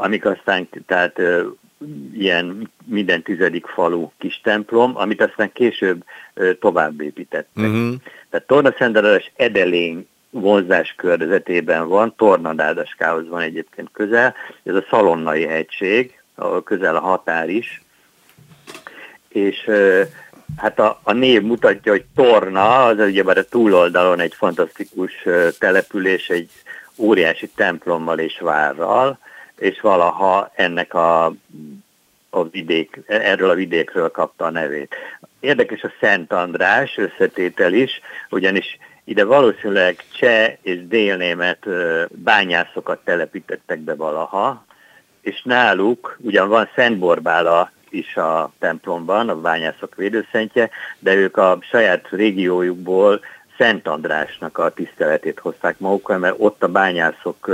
[0.00, 1.46] amik aztán, tehát ö,
[2.14, 7.48] ilyen minden tizedik falu kis templom, amit aztán később ö, tovább építettek.
[7.56, 7.94] Uh-huh.
[8.30, 16.20] Tehát Torna Szentelades Edelény vonzás körzetében van, Tornadádaskához van egyébként közel, ez a Szalonnai hegység,
[16.34, 17.82] ahol közel a határ is,
[19.28, 20.02] és ö,
[20.56, 25.12] Hát a, a név mutatja, hogy Torna, az ugyebár a túloldalon egy fantasztikus
[25.58, 26.50] település, egy
[26.96, 29.18] óriási templommal és várral,
[29.60, 31.24] és valaha ennek a,
[32.30, 34.94] a vidék, erről a vidékről kapta a nevét.
[35.40, 41.66] Érdekes a Szent András összetétel is, ugyanis ide valószínűleg cseh és délnémet
[42.08, 44.64] bányászokat telepítettek be valaha,
[45.20, 51.58] és náluk ugyan van Szent Borbála is a templomban, a bányászok védőszentje, de ők a
[51.60, 53.20] saját régiójukból
[53.58, 57.50] Szent Andrásnak a tiszteletét hozták magukkal, mert ott a bányászok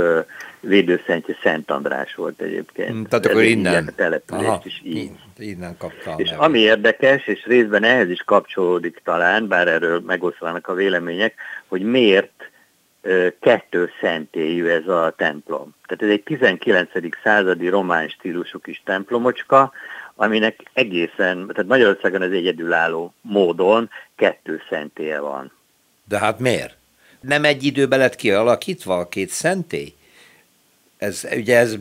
[0.59, 2.89] védőszentje Szent András volt egyébként.
[2.89, 3.87] Hmm, tehát akkor innen.
[3.87, 5.11] A települést Aha, is így.
[5.37, 6.13] Innen kapta.
[6.17, 6.43] És nevét.
[6.43, 11.35] ami érdekes, és részben ehhez is kapcsolódik talán, bár erről megoszlanak a vélemények,
[11.67, 12.49] hogy miért
[13.39, 15.75] kettő szentélyű ez a templom.
[15.85, 16.89] Tehát ez egy 19.
[17.23, 19.71] századi román stílusú kis templomocska,
[20.15, 25.51] aminek egészen, tehát Magyarországon az egyedülálló módon kettő szentélye van.
[26.07, 26.77] De hát miért?
[27.21, 29.93] Nem egy időben lett kialakítva a két szentély?
[30.97, 31.77] Ez, ugye ez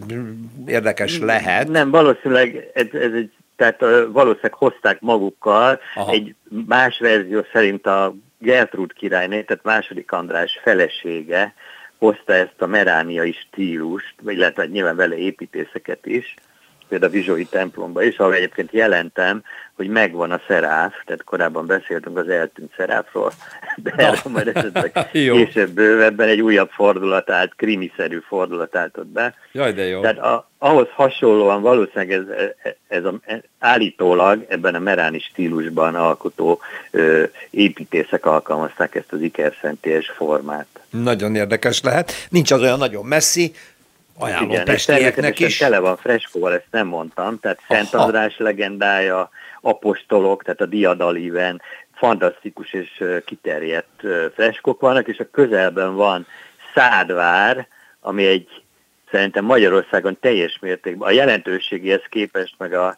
[0.67, 1.69] érdekes lehet.
[1.69, 3.81] Nem, valószínűleg ez, ez egy, tehát
[4.13, 6.13] valószínűleg hozták magukkal Aha.
[6.13, 6.35] egy
[6.67, 11.55] más verzió szerint a Gertrud királyné, tehát második András felesége
[11.99, 16.35] hozta ezt a merániai stílust, illetve nyilván vele építészeket is,
[16.89, 19.43] például a Vizsói templomba is, ahol egyébként jelentem,
[19.77, 23.33] hogy megvan a szeráf, tehát korábban beszéltünk az eltűnt szeráfról,
[23.77, 29.35] de erről majd esetleg később bővebben egy újabb fordulatát, krimiszerű fordulatát ott be.
[29.53, 30.01] Jaj, de jó.
[30.01, 32.25] Tehát a, ahhoz hasonlóan valószínűleg ez,
[32.89, 33.15] ez a,
[33.59, 40.67] állítólag ebben a meráni stílusban alkotó ö, építészek alkalmazták ezt az ikerszentélyes formát.
[40.91, 42.13] Nagyon érdekes lehet.
[42.29, 43.53] Nincs az olyan nagyon messzi,
[44.19, 45.59] ajánlom Igen, pestieknek is.
[45.59, 51.63] tele van freskóval, ezt nem mondtam, tehát Szent András legendája, apostolok, tehát a diadalíven
[51.95, 54.03] fantasztikus és kiterjedt
[54.35, 56.27] freskok vannak, és a közelben van
[56.75, 57.67] Szádvár,
[58.01, 58.49] ami egy
[59.11, 62.97] szerintem Magyarországon teljes mértékben, a jelentőségéhez képest, meg a,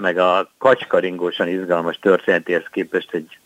[0.00, 3.38] meg a kacskaringósan izgalmas történetéhez képest egy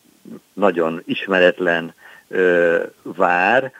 [0.52, 1.94] nagyon ismeretlen
[2.28, 3.72] ö, vár,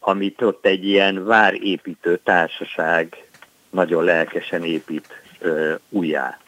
[0.00, 3.24] amit ott egy ilyen várépítő társaság
[3.70, 5.06] nagyon lelkesen épít
[5.38, 6.38] ö, újjá.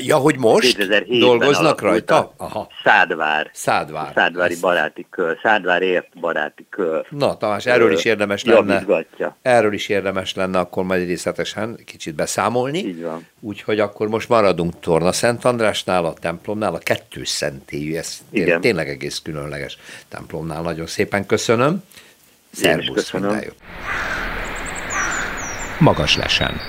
[0.00, 2.32] Ja, hogy most dolgoznak rajta?
[2.36, 2.68] Aha.
[2.84, 3.50] Szádvár.
[3.52, 4.12] Szádvár.
[4.14, 4.62] Szádvári Ezt...
[4.62, 5.38] baráti kör.
[5.42, 7.06] Szádvárért baráti kör.
[7.10, 8.84] Na, Tamás, erről is érdemes lenne.
[9.42, 12.78] Erről is érdemes lenne akkor majd részletesen kicsit beszámolni.
[12.78, 13.26] Így van.
[13.40, 18.60] Úgyhogy akkor most maradunk Torna Szent Andrásnál, a templomnál, a kettős szentélyű, ez Igen.
[18.60, 20.62] tényleg egész különleges templomnál.
[20.62, 21.82] Nagyon szépen köszönöm.
[22.54, 23.40] Szervusz, köszönöm.
[25.78, 26.60] Magas lesen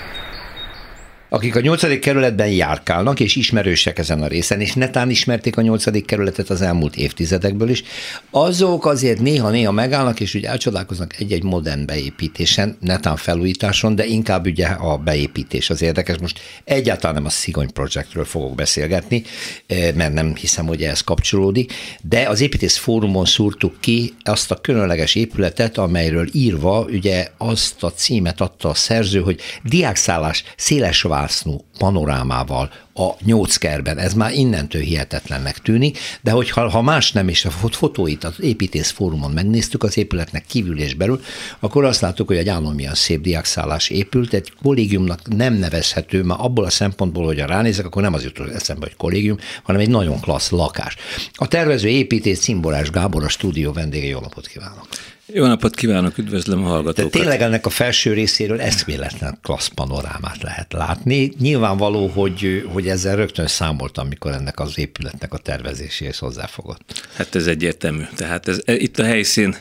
[1.30, 6.06] akik a nyolcadik kerületben járkálnak, és ismerősek ezen a részen, és netán ismerték a nyolcadik
[6.06, 7.84] kerületet az elmúlt évtizedekből is,
[8.32, 14.68] azok azért néha-néha megállnak, és úgy elcsodálkoznak egy-egy modern beépítésen, netán felújításon, de inkább ugye
[14.68, 16.18] a beépítés az érdekes.
[16.18, 19.24] Most egyáltalán nem a Szigony Projectről fogok beszélgetni,
[19.68, 24.62] eh, mert nem hiszem, hogy ez kapcsolódik, de az építész fórumon szúrtuk ki azt a
[24.62, 31.66] különleges épületet, amelyről írva ugye azt a címet adta a szerző, hogy diákszállás széles vásznú
[31.78, 33.98] panorámával a nyolckerben.
[33.98, 38.90] Ez már innentől hihetetlennek tűnik, de hogyha ha más nem is a fotóit az építész
[38.90, 41.22] fórumon megnéztük az épületnek kívül és belül,
[41.60, 46.66] akkor azt láttuk, hogy egy állandóan szép diákszállás épült, egy kollégiumnak nem nevezhető, már abból
[46.66, 50.50] a szempontból, hogy ránézek, akkor nem az jut eszembe, hogy kollégium, hanem egy nagyon klassz
[50.50, 50.96] lakás.
[51.34, 54.88] A tervező építész Cimborás Gábor a stúdió vendége, jó napot kívánok!
[55.28, 57.12] Jó napot kívánok, üdvözlöm a hallgatókat.
[57.12, 61.32] De tényleg ennek a felső részéről eszméletlen klassz panorámát lehet látni.
[61.40, 67.08] Nyilvánvaló, hogy, hogy ezzel rögtön számoltam, amikor ennek az épületnek a tervezéséhez hozzáfogott.
[67.16, 68.04] Hát ez egyértelmű.
[68.16, 69.56] Tehát ez, itt a helyszín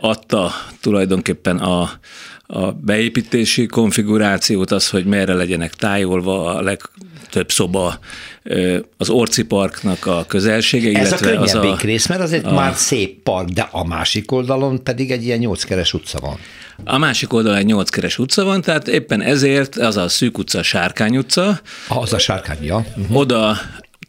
[0.00, 1.90] adta tulajdonképpen a,
[2.46, 7.98] a beépítési konfigurációt, az, hogy merre legyenek tájolva a legtöbb szoba,
[8.96, 11.60] az Orci Parknak a közelsége, Ez illetve a az a...
[11.60, 15.24] könnyebbik rész, mert az egy a- már szép park, de a másik oldalon pedig egy
[15.24, 16.38] ilyen nyolckeres utca van.
[16.84, 21.16] A másik oldalon egy nyolckeres utca van, tehát éppen ezért az a szűk utca, Sárkány
[21.16, 22.84] utca, Az a sárkánya.
[23.12, 23.56] oda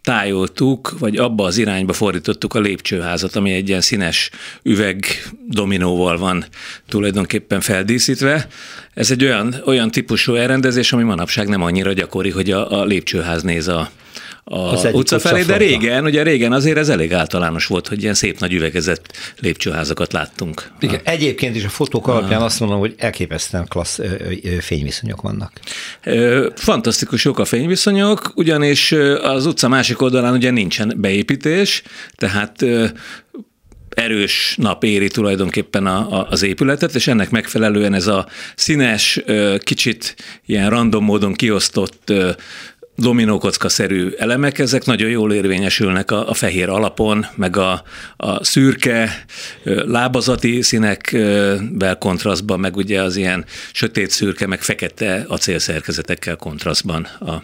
[0.04, 4.30] tájoltuk, vagy abba az irányba fordítottuk a lépcsőházat, ami egy ilyen színes
[4.63, 5.06] üveg
[5.47, 6.45] dominóval van
[6.89, 8.47] tulajdonképpen feldíszítve.
[8.93, 13.43] Ez egy olyan, olyan típusú elrendezés, ami manapság nem annyira gyakori, hogy a, a lépcsőház
[13.43, 13.89] néz a,
[14.50, 15.58] a Az utca felé, de utcafrontra.
[15.58, 20.72] régen, ugye régen azért ez elég általános volt, hogy ilyen szép nagy üvegezett lépcsőházakat láttunk.
[20.80, 24.06] Igen, egyébként is a fotók alapján azt mondom, hogy elképesztően klassz ö,
[24.44, 25.52] ö, fényviszonyok vannak.
[26.04, 31.84] Ö, Fantasztikus jók a fényviszonyok, ugyanis az utca másik oldalán ugye nincsen beépítés,
[32.16, 32.66] tehát
[33.90, 39.22] erős nap éri tulajdonképpen a, a, az épületet, és ennek megfelelően ez a színes,
[39.60, 42.14] kicsit ilyen random módon kiosztott
[42.98, 47.84] dominókocka-szerű elemek, ezek nagyon jól érvényesülnek a, a fehér alapon, meg a,
[48.18, 49.26] a szürke
[49.64, 57.04] lábazati színekvel kontrasztban, meg ugye az ilyen sötét szürke, meg fekete acélszerkezetekkel kontrasztban.
[57.04, 57.44] A,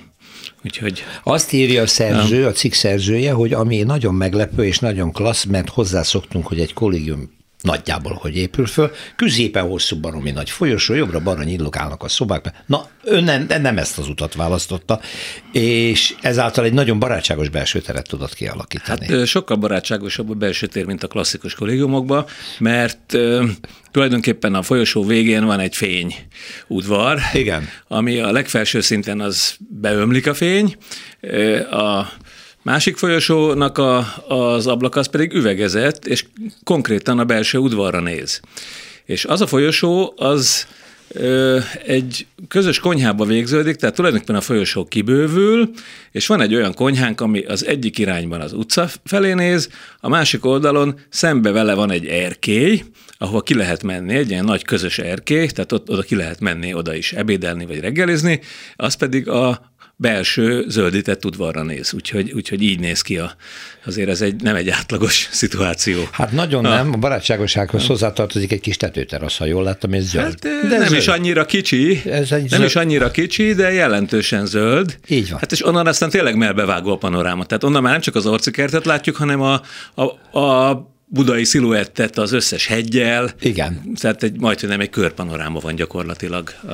[0.64, 5.44] úgyhogy Azt írja a szerző, a cikk szerzője, hogy ami nagyon meglepő és nagyon klassz,
[5.44, 11.44] mert hozzászoktunk, hogy egy kollégium nagyjából, hogy épül föl, középen hosszú baromi nagy folyosó, jobbra-balra
[11.44, 12.64] nyílokálnak a szobák.
[12.66, 15.00] Na, ön nem, nem ezt az utat választotta,
[15.52, 19.06] és ezáltal egy nagyon barátságos belső teret tudott kialakítani.
[19.06, 22.26] Hát sokkal barátságosabb a belső tér, mint a klasszikus kollégiumokban,
[22.60, 23.18] mert
[23.92, 26.16] tulajdonképpen a folyosó végén van egy fény
[26.68, 27.70] udvar, Igen.
[27.88, 30.76] ami a legfelső szinten az beömlik a fény,
[31.72, 32.08] a
[32.64, 36.26] másik folyosónak a, az ablak az pedig üvegezett, és
[36.64, 38.40] konkrétan a belső udvarra néz.
[39.06, 40.68] És az a folyosó, az
[41.08, 45.70] ö, egy közös konyhába végződik, tehát tulajdonképpen a folyosó kibővül,
[46.12, 50.46] és van egy olyan konyhánk, ami az egyik irányban az utca felé néz, a másik
[50.46, 52.84] oldalon szembe vele van egy erkély,
[53.18, 56.74] ahova ki lehet menni, egy ilyen nagy közös erkély, tehát ott, oda ki lehet menni,
[56.74, 58.40] oda is ebédelni vagy reggelizni,
[58.76, 63.36] az pedig a belső zöldített udvarra néz, úgyhogy, úgyhogy így néz ki a,
[63.86, 66.08] azért ez egy, nem egy átlagos szituáció.
[66.12, 70.24] Hát nagyon nem, a barátságossághoz hozzátartozik egy kis tetőterasz, ha jól láttam, és zöld.
[70.26, 71.02] Hát, de nem zöld.
[71.02, 74.98] is annyira kicsi, Ez egy nem zöld- is annyira kicsi, de jelentősen zöld.
[75.08, 75.40] Így van.
[75.40, 77.46] Hát és onnan aztán tényleg melbevágó a panoráma.
[77.46, 79.62] Tehát onnan már nem csak az orcikertet látjuk, hanem a,
[79.96, 83.32] a, a budai sziluettet az összes hegyel.
[83.40, 83.82] Igen.
[84.00, 86.50] Tehát egy, majd, hogy nem egy körpanoráma van gyakorlatilag.
[86.68, 86.74] A,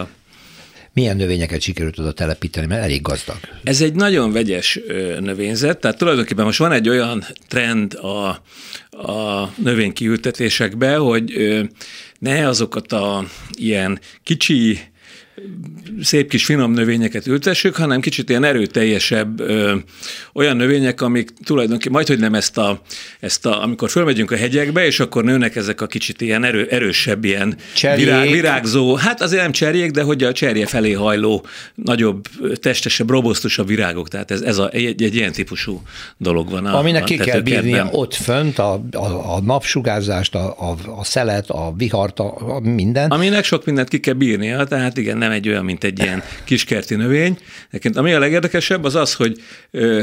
[0.99, 3.37] Milyen növényeket sikerült oda telepíteni, mert elég gazdag.
[3.63, 4.79] Ez egy nagyon vegyes
[5.19, 8.27] növényzet, tehát tulajdonképpen most van egy olyan trend a,
[9.07, 11.33] a növénykiültetésekben, hogy
[12.19, 14.79] ne azokat a ilyen kicsi,
[16.01, 19.75] szép kis finom növényeket ültessük, hanem kicsit ilyen erőteljesebb ö,
[20.33, 22.81] olyan növények, amik tulajdonképpen majd, hogy nem ezt a,
[23.19, 27.23] ezt a, amikor fölmegyünk a hegyekbe, és akkor nőnek ezek a kicsit ilyen erő, erősebb,
[27.23, 28.05] ilyen Cserjék.
[28.05, 33.67] virág, virágzó, hát azért nem cserjék, de hogy a cserje felé hajló, nagyobb, testesebb, robosztusabb
[33.67, 35.81] virágok, tehát ez, ez a, egy, egy ilyen típusú
[36.17, 40.55] dolog van a Aminek a ki kell bírnia ott fönt a, a, a napsugárzást, a,
[40.59, 43.09] a, a szelet, a vihart, a, a minden.
[43.09, 46.95] Aminek sok mindent ki kell bírnia, tehát igen, nem egy olyan, mint egy ilyen kiskerti
[46.95, 47.37] növény.
[47.69, 50.01] Nekem ami a legérdekesebb az az, hogy ö,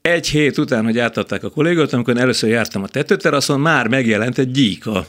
[0.00, 4.50] egy hét után, hogy átadták a kollégát, amikor először jártam a tetőteraszon, már megjelent egy
[4.50, 5.06] gyíka.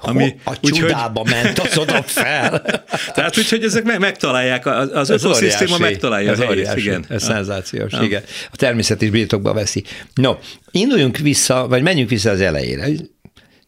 [0.00, 2.62] Ami, a csudába ment az oda fel.
[3.14, 5.82] Tehát úgyhogy ezek meg, megtalálják, az, az Ez ökoszisztéma óriási.
[5.92, 6.58] megtalálja ez a helyét.
[6.58, 6.80] óriási.
[6.80, 7.04] Igen.
[7.08, 8.02] Ez szenzációs, Ja.
[8.02, 8.22] igen.
[8.52, 9.84] A természet is birtokba veszi.
[10.14, 10.34] No,
[10.70, 12.86] induljunk vissza, vagy menjünk vissza az elejére.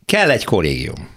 [0.07, 1.09] Kell egy kollégium.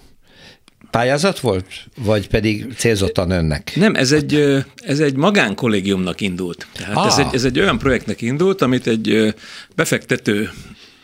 [0.92, 3.72] Pályázat volt, vagy pedig célzottan önnek?
[3.76, 6.68] Nem, ez egy, ez egy magánkollégiumnak indult.
[6.74, 7.06] Tehát Ah.
[7.06, 9.36] ez, egy, ez egy olyan projektnek indult, amit egy
[9.76, 10.50] befektető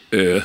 [0.09, 0.37] ö,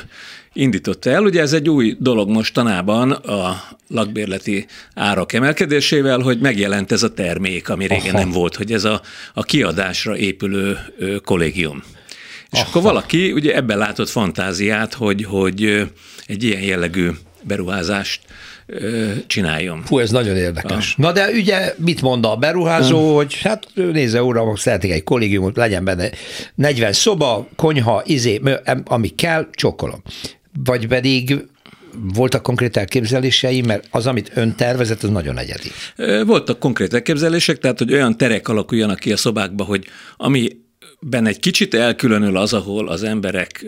[0.53, 1.23] indította el.
[1.23, 7.69] Ugye ez egy új dolog mostanában a lakbérleti árak emelkedésével, hogy megjelent ez a termék,
[7.69, 8.17] ami régen Aha.
[8.17, 9.01] nem volt, hogy ez a,
[9.33, 11.83] a kiadásra épülő ö, kollégium.
[12.51, 12.69] És Aha.
[12.69, 15.87] akkor valaki ugye ebben látott fantáziát, hogy, hogy
[16.25, 17.09] egy ilyen jellegű
[17.43, 18.21] beruházást
[19.27, 19.83] csináljon.
[19.87, 20.95] Hú, ez nagyon érdekes.
[20.95, 25.83] Na de ugye mit mond a beruházó, hogy hát nézze uram, szeretnék egy kollégiumot, legyen
[25.83, 26.09] benne
[26.55, 28.41] 40 szoba, konyha, izé,
[28.85, 30.01] ami kell, csokkolom.
[30.63, 31.45] Vagy pedig
[32.13, 35.71] voltak konkrét elképzelései, mert az, amit ön tervezett, az nagyon egyedi.
[36.25, 39.85] Voltak konkrét elképzelések, tehát hogy olyan terek alakuljanak ki a szobákba, hogy
[40.17, 40.47] ami
[41.05, 43.65] ben egy kicsit elkülönül az, ahol az emberek,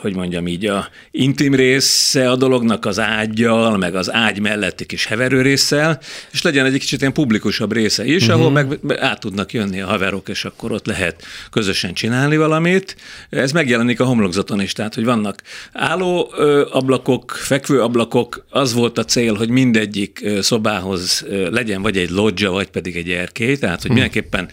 [0.00, 5.06] hogy mondjam így, a intim része a dolognak az ágyjal, meg az ágy melletti kis
[5.06, 6.00] heverő résszel,
[6.32, 8.40] és legyen egy kicsit ilyen publikusabb része is, uh-huh.
[8.40, 12.96] ahol meg át tudnak jönni a haverok, és akkor ott lehet közösen csinálni valamit.
[13.30, 16.32] Ez megjelenik a homlokzaton is, tehát, hogy vannak álló
[16.70, 22.68] ablakok, fekvő ablakok, az volt a cél, hogy mindegyik szobához legyen vagy egy lodzsa, vagy
[22.68, 24.04] pedig egy erkély, tehát, hogy uh-huh.
[24.04, 24.48] mindenképpen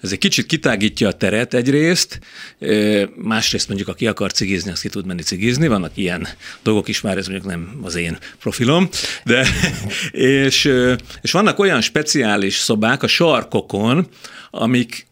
[0.00, 2.18] ez egy kicsit kitágítja a teret egyrészt,
[3.16, 6.28] másrészt mondjuk aki akar cigizni, az ki tud menni cigizni, vannak ilyen
[6.62, 8.88] dolgok is már, ez mondjuk nem az én profilom,
[9.24, 9.46] de
[10.44, 10.72] és,
[11.22, 14.06] és vannak olyan speciális szobák a sarkokon,
[14.50, 15.06] amik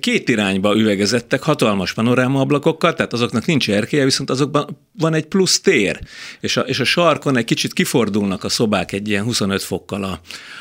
[0.00, 5.60] két irányba üvegezettek, hatalmas panoráma ablakokkal, tehát azoknak nincs erkélye, viszont azokban van egy plusz
[5.60, 5.98] tér,
[6.40, 10.20] és a, és a sarkon egy kicsit kifordulnak a szobák egy ilyen 25 fokkal a,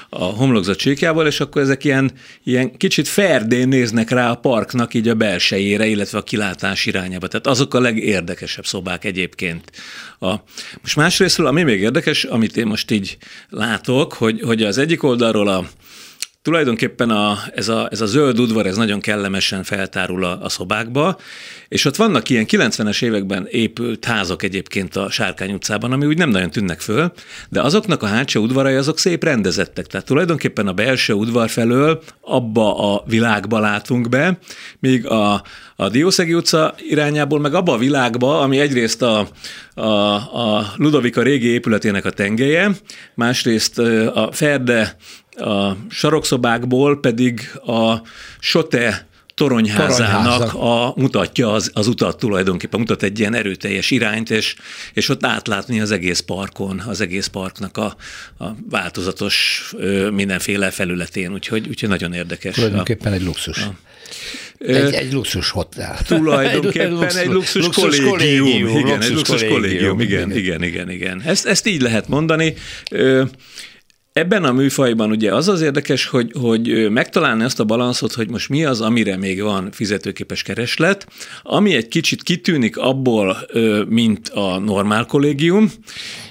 [0.09, 2.11] a homlokzat csíkjából, és akkor ezek ilyen,
[2.43, 7.27] ilyen kicsit ferdén néznek rá a parknak így a belsejére, illetve a kilátás irányába.
[7.27, 9.71] Tehát azok a legérdekesebb szobák egyébként.
[10.19, 10.33] A,
[10.81, 13.17] most másrésztről, ami még érdekes, amit én most így
[13.49, 15.65] látok, hogy, hogy az egyik oldalról a,
[16.45, 21.17] tulajdonképpen a, ez, a, ez a zöld udvar, ez nagyon kellemesen feltárul a, a szobákba,
[21.67, 26.29] és ott vannak ilyen 90-es években épült házak egyébként a Sárkány utcában, ami úgy nem
[26.29, 27.11] nagyon tűnnek föl,
[27.49, 29.85] de azoknak a hátsó udvarai azok szép rendezettek.
[29.85, 34.37] Tehát tulajdonképpen a belső udvar felől abba a világba látunk be,
[34.79, 35.43] míg a,
[35.75, 39.27] a Diószegi utca irányából, meg abba a világba, ami egyrészt a,
[39.73, 42.71] a, a Ludovika régi épületének a tengelye,
[43.15, 43.79] másrészt
[44.13, 44.97] a Ferde
[45.35, 48.01] a sarokszobákból pedig a
[48.39, 54.55] Sote toronyházának a, mutatja az, az utat tulajdonképpen, mutat egy ilyen erőteljes irányt, és,
[54.93, 57.95] és ott átlátni az egész parkon, az egész parknak a,
[58.37, 62.55] a változatos ö, mindenféle felületén, úgyhogy, úgyhogy nagyon érdekes.
[62.55, 63.57] Tulajdonképpen a, egy luxus.
[63.57, 63.75] A,
[64.57, 65.97] egy, egy luxus hotel.
[66.07, 68.09] Tulajdonképpen egy luxus, egy luxus, luxus kollégium.
[68.09, 68.77] kollégium.
[68.77, 69.61] Igen, luxus egy luxus kollégium.
[69.61, 69.99] kollégium.
[69.99, 71.21] Igen, igen, igen, igen.
[71.25, 72.53] Ezt, ezt így lehet mondani.
[72.91, 73.23] Ö,
[74.19, 78.49] Ebben a műfajban ugye az az érdekes, hogy, hogy megtalálni azt a balanszot, hogy most
[78.49, 81.07] mi az, amire még van fizetőképes kereslet,
[81.43, 83.37] ami egy kicsit kitűnik abból,
[83.89, 85.71] mint a normál kollégium,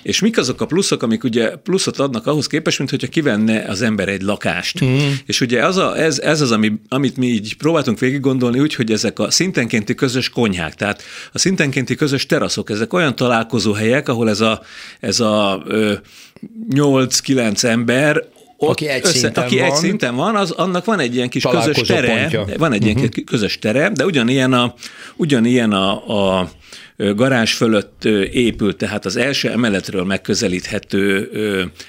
[0.02, 3.82] és mik azok a pluszok, amik ugye pluszot adnak ahhoz képest, mint hogyha kivenne az
[3.82, 4.84] ember egy lakást.
[4.84, 4.98] Mm.
[5.26, 8.74] És ugye az a, ez, ez az, ami, amit mi így próbáltunk végig gondolni, úgy,
[8.74, 14.28] hogy ezek a szintenkénti közös konyhák, tehát a szintenkénti közös teraszok, ezek olyan találkozóhelyek, ahol
[14.28, 14.60] ez a,
[15.00, 15.94] ez a ö,
[16.70, 18.22] 8-9 ember
[18.56, 21.28] ott aki egy, össze, szinten, aki van, egy szinten van, az, annak van egy ilyen
[21.28, 22.44] kis közös tere, pontja.
[22.58, 22.98] van egy uh-huh.
[22.98, 23.24] ilyen mhm.
[23.24, 24.74] közös tere, de ugyanilyen a,
[25.16, 26.48] ugyanilyen a, a
[26.96, 31.30] garázs fölött épült, tehát az első emeletről megközelíthető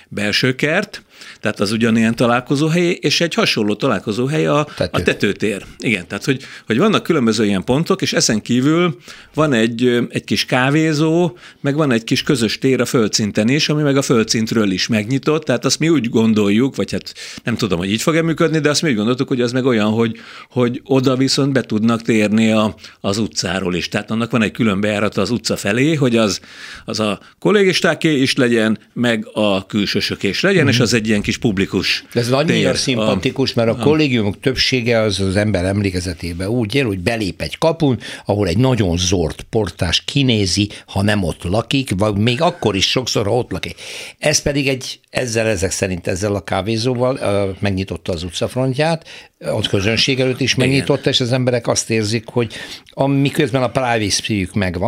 [0.09, 1.03] belső kert,
[1.39, 5.01] tehát az ugyanilyen találkozóhely, és egy hasonló találkozóhely a, Tető.
[5.01, 5.65] a tetőtér.
[5.79, 8.97] Igen, tehát hogy, hogy vannak különböző ilyen pontok, és ezen kívül
[9.33, 13.81] van egy, egy kis kávézó, meg van egy kis közös tér a földszinten is, ami
[13.81, 17.91] meg a földszintről is megnyitott, tehát azt mi úgy gondoljuk, vagy hát nem tudom, hogy
[17.91, 20.15] így fog-e működni, de azt mi úgy gondoltuk, hogy az meg olyan, hogy,
[20.49, 23.89] hogy oda viszont be tudnak térni a, az utcáról is.
[23.89, 26.39] Tehát annak van egy külön bejárat az utca felé, hogy az,
[26.85, 30.71] az a kollégistáké is legyen, meg a külsősöké is legyen, mm-hmm.
[30.71, 35.19] és az egy ilyen kis publikus Ez annyira szimpatikus, mert a, a kollégiumok többsége az
[35.19, 40.69] az ember emlékezetében úgy él, hogy belép egy kapun, ahol egy nagyon zord portás kinézi,
[40.85, 43.75] ha nem ott lakik, vagy még akkor is sokszor, ha ott lakik.
[44.17, 47.19] Ez pedig egy, ezzel ezek szerint ezzel a kávézóval
[47.59, 49.05] megnyitotta az utcafrontját,
[49.39, 51.13] ott közönség előtt is megnyitotta, Igen.
[51.13, 52.53] és az emberek azt érzik, hogy
[52.89, 54.84] amiközben a privacy megvan,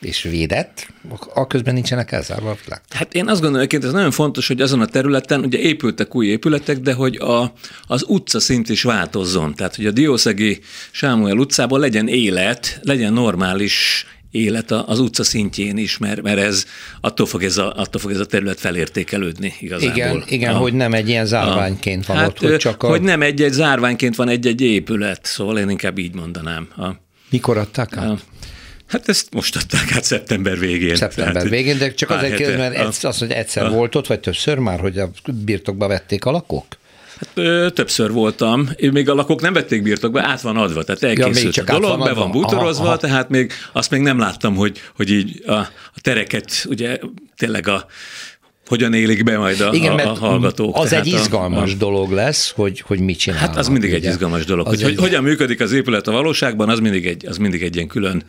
[0.00, 0.86] és védett,
[1.34, 2.80] a közben nincsenek elzárva a világ.
[2.88, 6.26] Hát én azt gondolom, hogy ez nagyon fontos, hogy azon a területen ugye épültek új
[6.26, 7.52] épületek, de hogy a,
[7.86, 9.54] az utca szint is változzon.
[9.54, 15.98] Tehát, hogy a Diószegi Sámuel utcában legyen élet, legyen normális élet az utca szintjén is,
[15.98, 16.64] mert, mert ez
[17.00, 19.96] attól fog ez, a, attól fog ez a terület felértékelődni igazából.
[19.96, 22.88] Igen, igen a, hogy nem egy ilyen zárványként van hát, ott, hogy csak a...
[22.88, 26.68] Hogy nem egy-egy zárványként van egy-egy épület, szóval én inkább így mondanám.
[26.76, 26.88] A,
[27.30, 28.10] Mikor adták át?
[28.10, 28.18] A,
[28.92, 30.96] Hát ezt most adták át szeptember végén.
[30.96, 34.20] Szeptember Tehát, végén, de csak azért kérdezem, mert az, hogy egyszer a, volt ott, vagy
[34.20, 35.10] többször már, hogy a
[35.44, 36.66] birtokba vették a lakók?
[37.18, 41.56] Hát, ö, többször voltam, még a lakók nem vették birtokba, át van adva, tehát elkészült
[41.56, 43.00] ja, a dolog, van be van bútorozva, aha, aha.
[43.00, 46.98] tehát még azt még nem láttam, hogy, hogy így a, a tereket, ugye
[47.36, 47.86] tényleg a
[48.72, 50.76] hogyan élik be majd a, Igen, a, a hallgatók.
[50.76, 53.48] Az egy izgalmas a, dolog lesz, hogy, hogy mit csinálnak.
[53.48, 53.98] Hát az mindig ugye?
[53.98, 54.66] egy izgalmas dolog.
[54.66, 54.98] Az hogy, egy...
[54.98, 58.22] hogyan működik az épület a valóságban, az mindig egy, az mindig egy ilyen külön,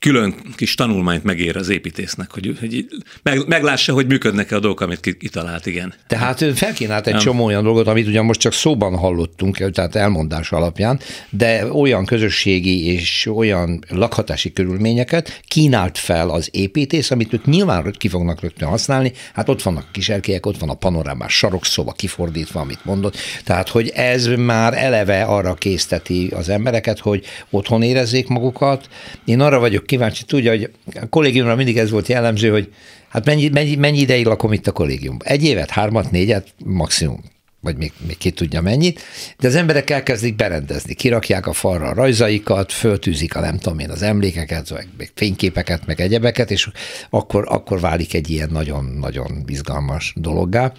[0.00, 2.86] külön kis tanulmányt megér az építésznek, hogy, hogy
[3.22, 5.94] meg, meglássa, hogy működnek-e a dolgok, amit kitalált, igen.
[6.06, 11.00] Tehát felkínált egy csomó olyan dolgot, amit ugyan most csak szóban hallottunk, tehát elmondás alapján,
[11.30, 18.08] de olyan közösségi és olyan lakhatási körülményeket kínált fel az építész, amit ők nyilván ki
[18.08, 19.12] fognak rögtön használni.
[19.38, 23.16] Hát ott vannak a kis erkélyek, ott van a panorámás sarokszoba kifordítva, amit mondott.
[23.44, 28.88] Tehát, hogy ez már eleve arra készteti az embereket, hogy otthon érezzék magukat.
[29.24, 30.70] Én arra vagyok kíváncsi, tudja, hogy
[31.00, 32.72] a kollégiumra mindig ez volt jellemző, hogy
[33.08, 35.26] hát mennyi, mennyi, mennyi ideig lakom itt a kollégiumban?
[35.26, 37.20] Egy évet, hármat, négyet, maximum
[37.68, 39.00] vagy még, még ki tudja mennyit,
[39.38, 43.90] de az emberek elkezdik berendezni, kirakják a falra a rajzaikat, föltűzik a nem tudom én
[43.90, 46.68] az emlékeket, vagy még fényképeket, meg egyebeket, és
[47.10, 50.72] akkor, akkor válik egy ilyen nagyon-nagyon izgalmas dologgá.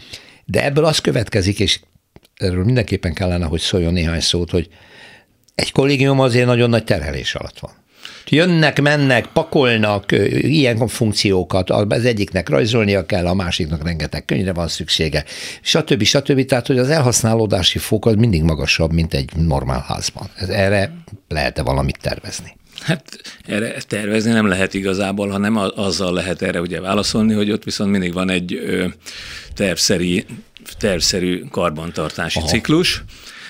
[0.46, 1.80] De ebből az következik, és
[2.36, 4.70] erről mindenképpen kellene, hogy szóljon néhány szót, hogy
[5.56, 7.72] egy kollégium azért nagyon nagy terhelés alatt van.
[8.30, 15.24] Jönnek, mennek, pakolnak ilyen funkciókat, az egyiknek rajzolnia kell, a másiknak rengeteg könyvre van szüksége,
[15.62, 16.04] stb.
[16.04, 16.46] stb.
[16.46, 20.30] Tehát, hogy az elhasználódási fok az mindig magasabb, mint egy normál házban.
[20.36, 20.92] Ez erre
[21.28, 22.58] lehet-e valamit tervezni?
[22.80, 27.92] Hát erre tervezni nem lehet igazából, hanem azzal lehet erre ugye válaszolni, hogy ott viszont
[27.92, 28.60] mindig van egy
[29.54, 30.26] tervszeri,
[30.78, 32.48] tervszerű karbantartási Aha.
[32.48, 33.04] ciklus.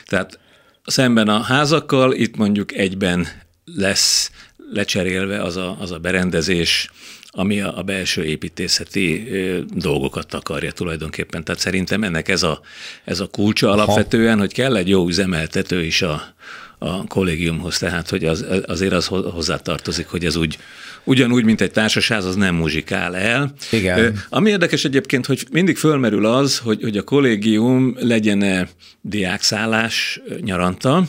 [0.05, 0.39] Tehát
[0.85, 3.27] szemben a házakkal itt mondjuk egyben
[3.65, 4.31] lesz
[4.73, 6.89] lecserélve az a, az a berendezés,
[7.31, 9.27] ami a, a belső építészeti
[9.73, 11.43] dolgokat takarja tulajdonképpen.
[11.43, 12.61] Tehát szerintem ennek ez a,
[13.03, 16.33] ez a kulcsa alapvetően, hogy kell egy jó üzemeltető is a,
[16.77, 20.57] a kollégiumhoz, tehát hogy az, azért az hozzátartozik, hogy ez úgy,
[21.03, 23.53] ugyanúgy, mint egy társaság, az nem muzsikál el.
[23.71, 24.23] Igen.
[24.29, 28.69] Ami érdekes egyébként, hogy mindig fölmerül az, hogy, hogy a kollégium legyen-e
[29.01, 31.03] diákszállás nyaranta,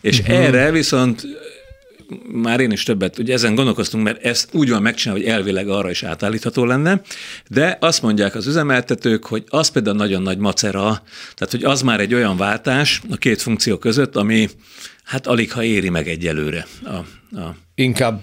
[0.00, 0.36] és uh-huh.
[0.36, 1.26] erre viszont
[2.32, 5.90] már én is többet, ugye ezen gondolkoztunk, mert ez úgy van megcsinálva, hogy elvileg arra
[5.90, 7.00] is átállítható lenne,
[7.48, 11.02] de azt mondják az üzemeltetők, hogy az például nagyon nagy macera,
[11.34, 14.48] tehát hogy az már egy olyan váltás a két funkció között, ami
[15.04, 16.66] hát alig ha éri meg egyelőre.
[16.84, 16.94] A,
[17.38, 17.56] a...
[17.74, 18.22] Inkább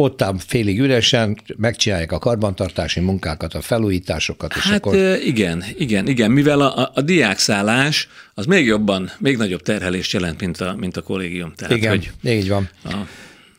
[0.00, 4.96] ott áll félig üresen, megcsinálják a karbantartási munkákat, a felújításokat, és hát akkor...
[5.24, 10.60] igen, igen, igen, mivel a, a, diákszállás az még jobban, még nagyobb terhelést jelent, mint
[10.60, 11.52] a, mint a kollégium.
[11.56, 12.68] Tehát, igen, hogy így van.
[12.84, 12.94] A...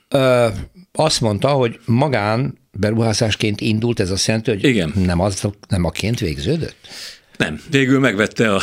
[0.10, 0.48] Ö,
[0.92, 4.94] azt mondta, hogy magán beruházásként indult ez a szent, hogy igen.
[4.96, 6.76] nem, az, nem aként végződött?
[7.40, 8.62] Nem, végül megvette a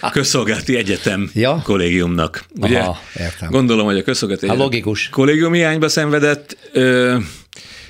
[0.12, 1.60] közszolgálati egyetem ja?
[1.64, 2.44] kollégiumnak.
[2.60, 2.78] Ugye?
[2.78, 3.50] Aha, értem.
[3.50, 5.08] Gondolom, hogy a közszolgálati egyetem logikus.
[5.08, 6.56] kollégium hiányba szenvedett,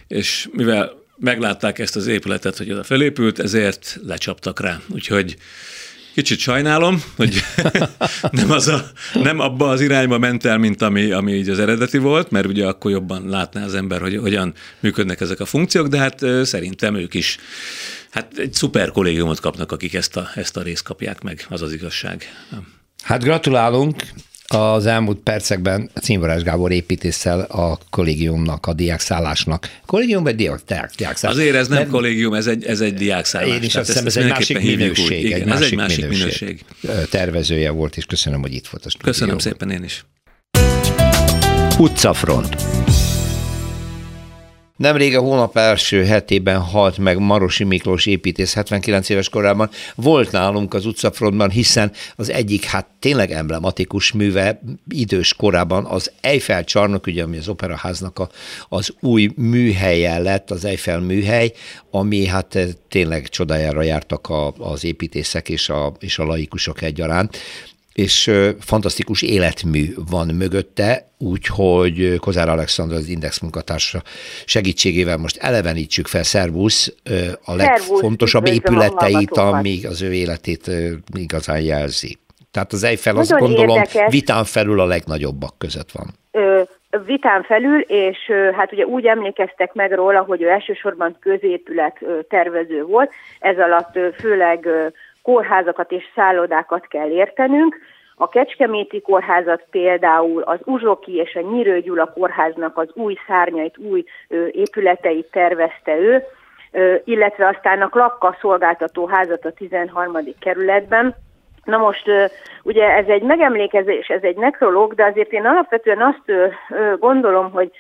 [0.09, 4.81] és mivel meglátták ezt az épületet, hogy oda felépült, ezért lecsaptak rá.
[4.89, 5.37] Úgyhogy
[6.17, 7.43] Kicsit sajnálom, hogy
[8.31, 11.99] nem, az a, nem abba az irányba ment el, mint ami, ami így az eredeti
[11.99, 15.99] volt, mert ugye akkor jobban látná az ember, hogy hogyan működnek ezek a funkciók, de
[15.99, 17.39] hát szerintem ők is
[18.17, 21.73] hát egy szuper kollégiumot kapnak, akik ezt a, ezt a részt kapják meg, az az
[21.73, 22.25] igazság.
[23.03, 24.03] Hát gratulálunk,
[24.47, 29.71] az elmúlt percekben Címvarás Gábor építéssel a kollégiumnak, a diákszállásnak.
[29.87, 31.39] Kollégium vagy diák, diák, diákszállás?
[31.39, 33.57] Azért ez nem de, kollégium, ez egy, ez egy diákszállás.
[33.57, 35.25] Én is azt hiszem, ez egy másik minőség.
[35.25, 36.65] Igen, egy, másik ez egy másik minőség.
[36.81, 37.09] minőség.
[37.11, 39.13] Tervezője volt, és köszönöm, hogy itt volt a stúdióban.
[39.13, 40.05] Köszönöm szépen én is.
[41.79, 42.57] Utcafront.
[44.77, 49.71] Nemrég a hónap első hetében halt meg Marosi Miklós építész 79 éves korában.
[49.95, 56.65] Volt nálunk az utcafrontban, hiszen az egyik hát tényleg emblematikus műve idős korában az Eiffel
[56.65, 58.29] csarnok, ugye ami az operaháznak a,
[58.69, 61.53] az új műhelye lett, az Eiffel műhely,
[61.91, 62.59] ami hát
[62.89, 67.37] tényleg csodájára jártak a, az építészek és a, és a laikusok egyaránt
[67.97, 68.31] és
[68.61, 74.03] fantasztikus életmű van mögötte, úgyhogy Kozár Alexandra az Index munkatársa
[74.45, 76.95] segítségével most elevenítsük fel Szervusz
[77.45, 80.71] a legfontosabb épületeit, ami az ő életét
[81.13, 82.19] igazán jelzi.
[82.51, 84.13] Tehát az Eiffel azt gondolom érdekes.
[84.13, 86.07] vitán felül a legnagyobbak között van.
[86.31, 86.63] Ö,
[87.07, 88.19] vitán felül, és
[88.57, 94.69] hát ugye úgy emlékeztek meg róla, hogy ő elsősorban középület tervező volt, ez alatt főleg
[95.27, 97.79] kórházakat és szállodákat kell értenünk.
[98.17, 104.05] A Kecskeméti kórházat például az Uzsoki és a Nyírő Gyula kórháznak az új szárnyait, új
[104.51, 106.25] épületeit tervezte ő,
[107.05, 110.17] illetve aztán a Klapka szolgáltató házat a 13.
[110.41, 111.15] kerületben.
[111.65, 112.11] Na most
[112.63, 116.57] ugye ez egy megemlékezés, ez egy nekrológ, de azért én alapvetően azt
[116.99, 117.71] gondolom, hogy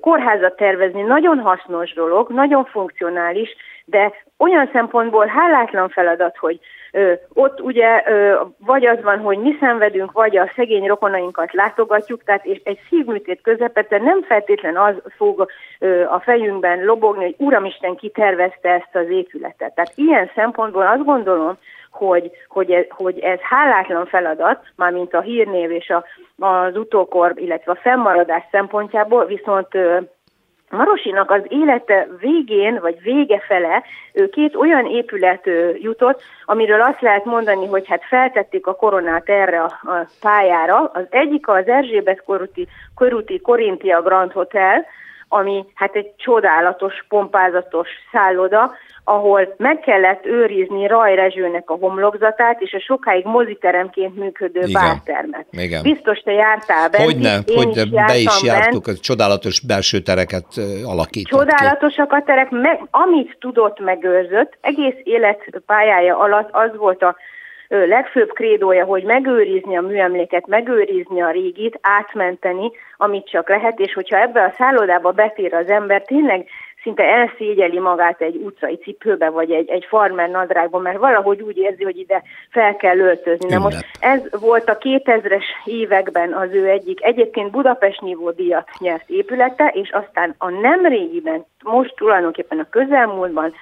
[0.00, 3.56] kórházat tervezni nagyon hasznos dolog, nagyon funkcionális,
[3.86, 6.60] de olyan szempontból hálátlan feladat, hogy
[6.92, 12.24] ö, ott ugye ö, vagy az van, hogy mi szenvedünk, vagy a szegény rokonainkat látogatjuk,
[12.24, 15.46] tehát és egy szívműtét közepette nem feltétlen az fog
[15.78, 19.74] ö, a fejünkben lobogni, hogy Uramisten kitervezte ezt az épületet.
[19.74, 21.58] Tehát ilyen szempontból azt gondolom,
[21.90, 26.04] hogy, hogy, ez, hogy ez hálátlan feladat, mármint a hírnév és a,
[26.46, 29.68] az utókor, illetve a fennmaradás szempontjából, viszont
[30.70, 33.82] Marosinak az élete végén, vagy vége fele
[34.30, 35.48] két olyan épület
[35.80, 39.72] jutott, amiről azt lehet mondani, hogy hát feltették a koronát erre a,
[40.20, 40.90] pályára.
[40.94, 44.86] Az egyik az Erzsébet körúti, körúti Korintia Grand Hotel,
[45.28, 48.74] ami hát egy csodálatos, pompázatos szálloda,
[49.04, 54.82] ahol meg kellett őrizni Raj Rezsőnek a homlokzatát, és a sokáig moziteremként működő Igen.
[54.82, 55.46] bártermet.
[55.50, 55.82] Igen.
[55.82, 57.04] Biztos te jártál bent.
[57.04, 59.00] Hogyne, hogy be is jártuk, bent.
[59.00, 60.46] csodálatos belső tereket
[60.84, 64.58] alakított Csodálatosak a terek, meg, amit tudott, megőrzött.
[64.60, 67.16] Egész életpályája alatt az volt a
[67.68, 74.20] legfőbb krédója, hogy megőrizni a műemléket, megőrizni a régit, átmenteni, amit csak lehet, és hogyha
[74.20, 76.46] ebbe a szállodába betér az ember, tényleg
[76.86, 81.84] szinte elszégyeli magát egy utcai cipőbe, vagy egy, egy farmer nadrágban, mert valahogy úgy érzi,
[81.84, 83.48] hogy ide fel kell öltözni.
[83.48, 89.08] Na most ez volt a 2000-es években az ő egyik, egyébként Budapest nívó díjat nyert
[89.08, 93.54] épülete, és aztán a nem régiben, most tulajdonképpen a közelmúltban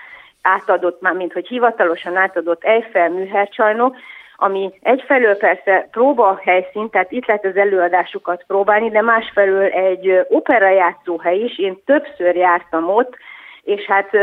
[0.44, 3.96] átadott, már mint hogy hivatalosan átadott Eiffel műhercsarnok,
[4.36, 10.68] ami egyfelől persze próba helyszín, tehát itt lehet az előadásukat próbálni, de másfelől egy opera
[10.68, 13.16] játszóhely is, én többször jártam ott,
[13.62, 14.14] és hát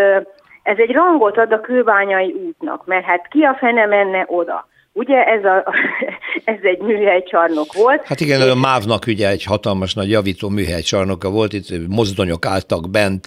[0.64, 4.68] ez egy rangot ad a kőbányai útnak, mert hát ki a fene menne oda.
[4.94, 5.64] Ugye ez, a,
[6.54, 8.06] ez egy műhelycsarnok volt.
[8.06, 13.26] Hát igen, a MÁV-nak ugye egy hatalmas nagy javító műhelycsarnoka volt, itt mozdonyok álltak bent,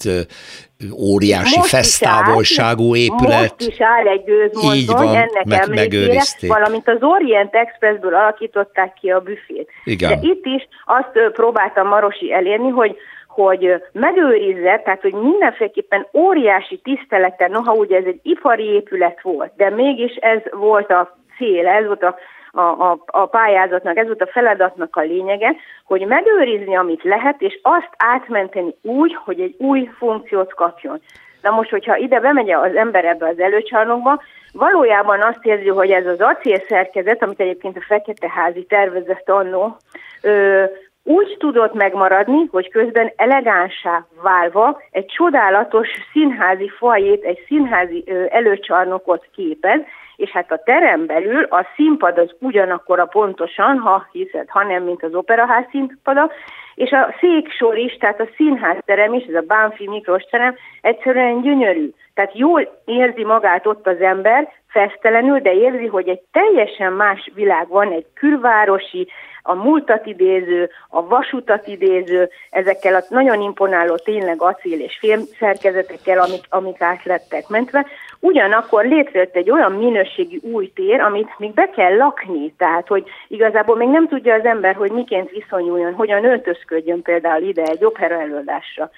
[0.93, 3.55] óriási most fesztávolságú épület.
[3.59, 8.95] Most is áll egy gőzmozdony, Így van, ennek meg, emlékére, valamint az Orient Expressből alakították
[9.01, 9.69] ki a büfét.
[9.85, 10.21] Igen.
[10.21, 12.97] De itt is azt próbáltam Marosi elérni, hogy
[13.35, 19.71] hogy megőrizze, tehát hogy mindenféleképpen óriási tiszteleten, noha ugye ez egy ipari épület volt, de
[19.71, 22.17] mégis ez volt a cél, ez volt a,
[22.53, 25.55] a, a, a pályázatnak, ez volt a feladatnak a lényege,
[25.85, 31.01] hogy megőrizni, amit lehet, és azt átmenteni úgy, hogy egy új funkciót kapjon.
[31.43, 34.23] Na most, hogyha ide bemegy az ember ebbe az előcsarnokba,
[34.53, 39.77] valójában azt érzi, hogy ez az acél szerkezet, amit egyébként a Fekete Házi tervezett annó,
[40.23, 40.65] ö,
[41.03, 49.81] úgy tudott megmaradni, hogy közben elegánsá válva egy csodálatos színházi fajét, egy színházi előcsarnokot képez,
[50.17, 55.03] és hát a terem belül a színpad az ugyanakkor a pontosan, ha hiszed, hanem mint
[55.03, 56.31] az operaház színpada,
[56.75, 61.91] és a széksor is, tehát a színházterem is, ez a Bánfi Miklós terem, egyszerűen gyönyörű.
[62.15, 67.69] Tehát jól érzi magát ott az ember, fesztelenül, de érzi, hogy egy teljesen más világ
[67.69, 69.09] van, egy külvárosi,
[69.47, 75.01] a múltat idéző, a vasutat idéző, ezekkel a nagyon imponáló tényleg acél és
[75.39, 77.87] szerkezetekkel, amik, amik át lettek mentve,
[78.25, 83.77] ugyanakkor létrejött egy olyan minőségi új tér, amit még be kell lakni, tehát hogy igazából
[83.77, 88.91] még nem tudja az ember, hogy miként viszonyuljon, hogyan öltözködjön például ide egy opera előadásra,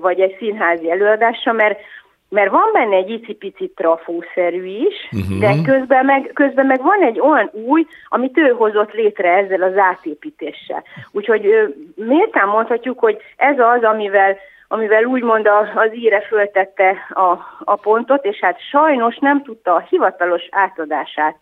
[0.00, 1.78] vagy egy színházi előadásra, mert
[2.32, 5.38] mert van benne egy icipici trafószerű is, uh-huh.
[5.38, 9.76] de közben meg, közben meg van egy olyan új, amit ő hozott létre ezzel az
[9.76, 10.82] átépítéssel.
[11.12, 14.36] Úgyhogy méltán mondhatjuk, hogy ez az, amivel
[14.72, 17.30] amivel úgymond az íre föltette a,
[17.64, 21.38] a pontot, és hát sajnos nem tudta a hivatalos átadását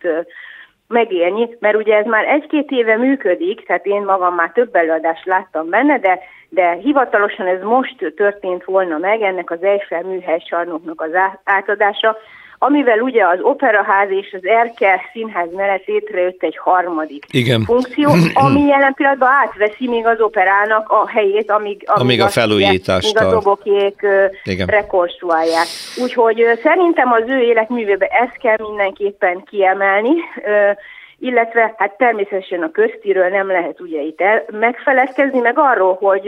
[0.87, 5.69] megélni, mert ugye ez már egy-két éve működik, tehát én magam már több előadást láttam
[5.69, 6.19] benne, de,
[6.49, 11.11] de hivatalosan ez most történt volna meg, ennek az Eiffel műhely csarnoknak az
[11.43, 12.17] átadása,
[12.59, 17.63] amivel ugye az operaház és az Erke színház mellett létrejött egy harmadik Igen.
[17.63, 18.09] funkció,
[18.45, 23.17] ami jelen pillanatban átveszi még az operának a helyét, amíg, amíg, amíg a felújítást.
[23.17, 24.05] Amíg a dobokék
[24.65, 25.67] rekonstruálják.
[26.03, 30.13] Úgyhogy szerintem az ő életművébe ezt kell mindenképpen kiemelni,
[31.19, 36.27] illetve hát természetesen a köztiről nem lehet ugye itt el, megfeledkezni, meg arról, hogy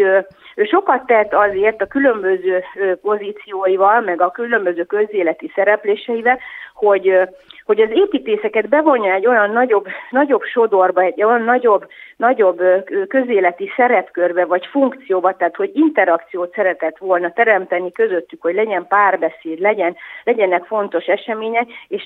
[0.55, 2.63] ő sokat tett azért a különböző
[3.01, 6.39] pozícióival, meg a különböző közéleti szerepléseivel,
[6.73, 7.29] hogy
[7.65, 11.87] hogy az építészeket bevonja egy olyan nagyobb, nagyobb sodorba, egy olyan nagyobb,
[12.27, 12.59] nagyobb
[13.07, 19.95] közéleti szerepkörbe vagy funkcióba, tehát hogy interakciót szeretett volna teremteni közöttük, hogy legyen párbeszéd, legyen,
[20.23, 22.03] legyenek fontos események, és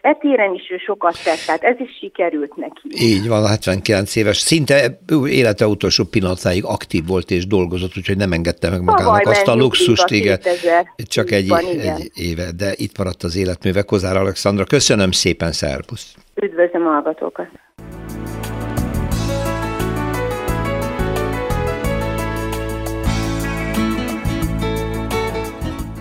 [0.00, 2.80] e téren is ő sokat tett, tehát ez is sikerült neki.
[3.12, 4.74] Így van, 79 éves, szinte
[5.26, 9.54] élete utolsó pillanatáig aktív volt és dolgozott, úgyhogy nem engedte meg magának Tavaly azt a
[9.54, 10.38] luxust, igen,
[11.08, 11.96] csak egy, van, igen.
[11.96, 13.82] egy éve, de itt maradt az életműve.
[13.82, 16.14] Kozár Alexandra, köszönöm Köszönöm szépen, szervusz!
[16.34, 17.48] Üdvözlöm a hallgatókat!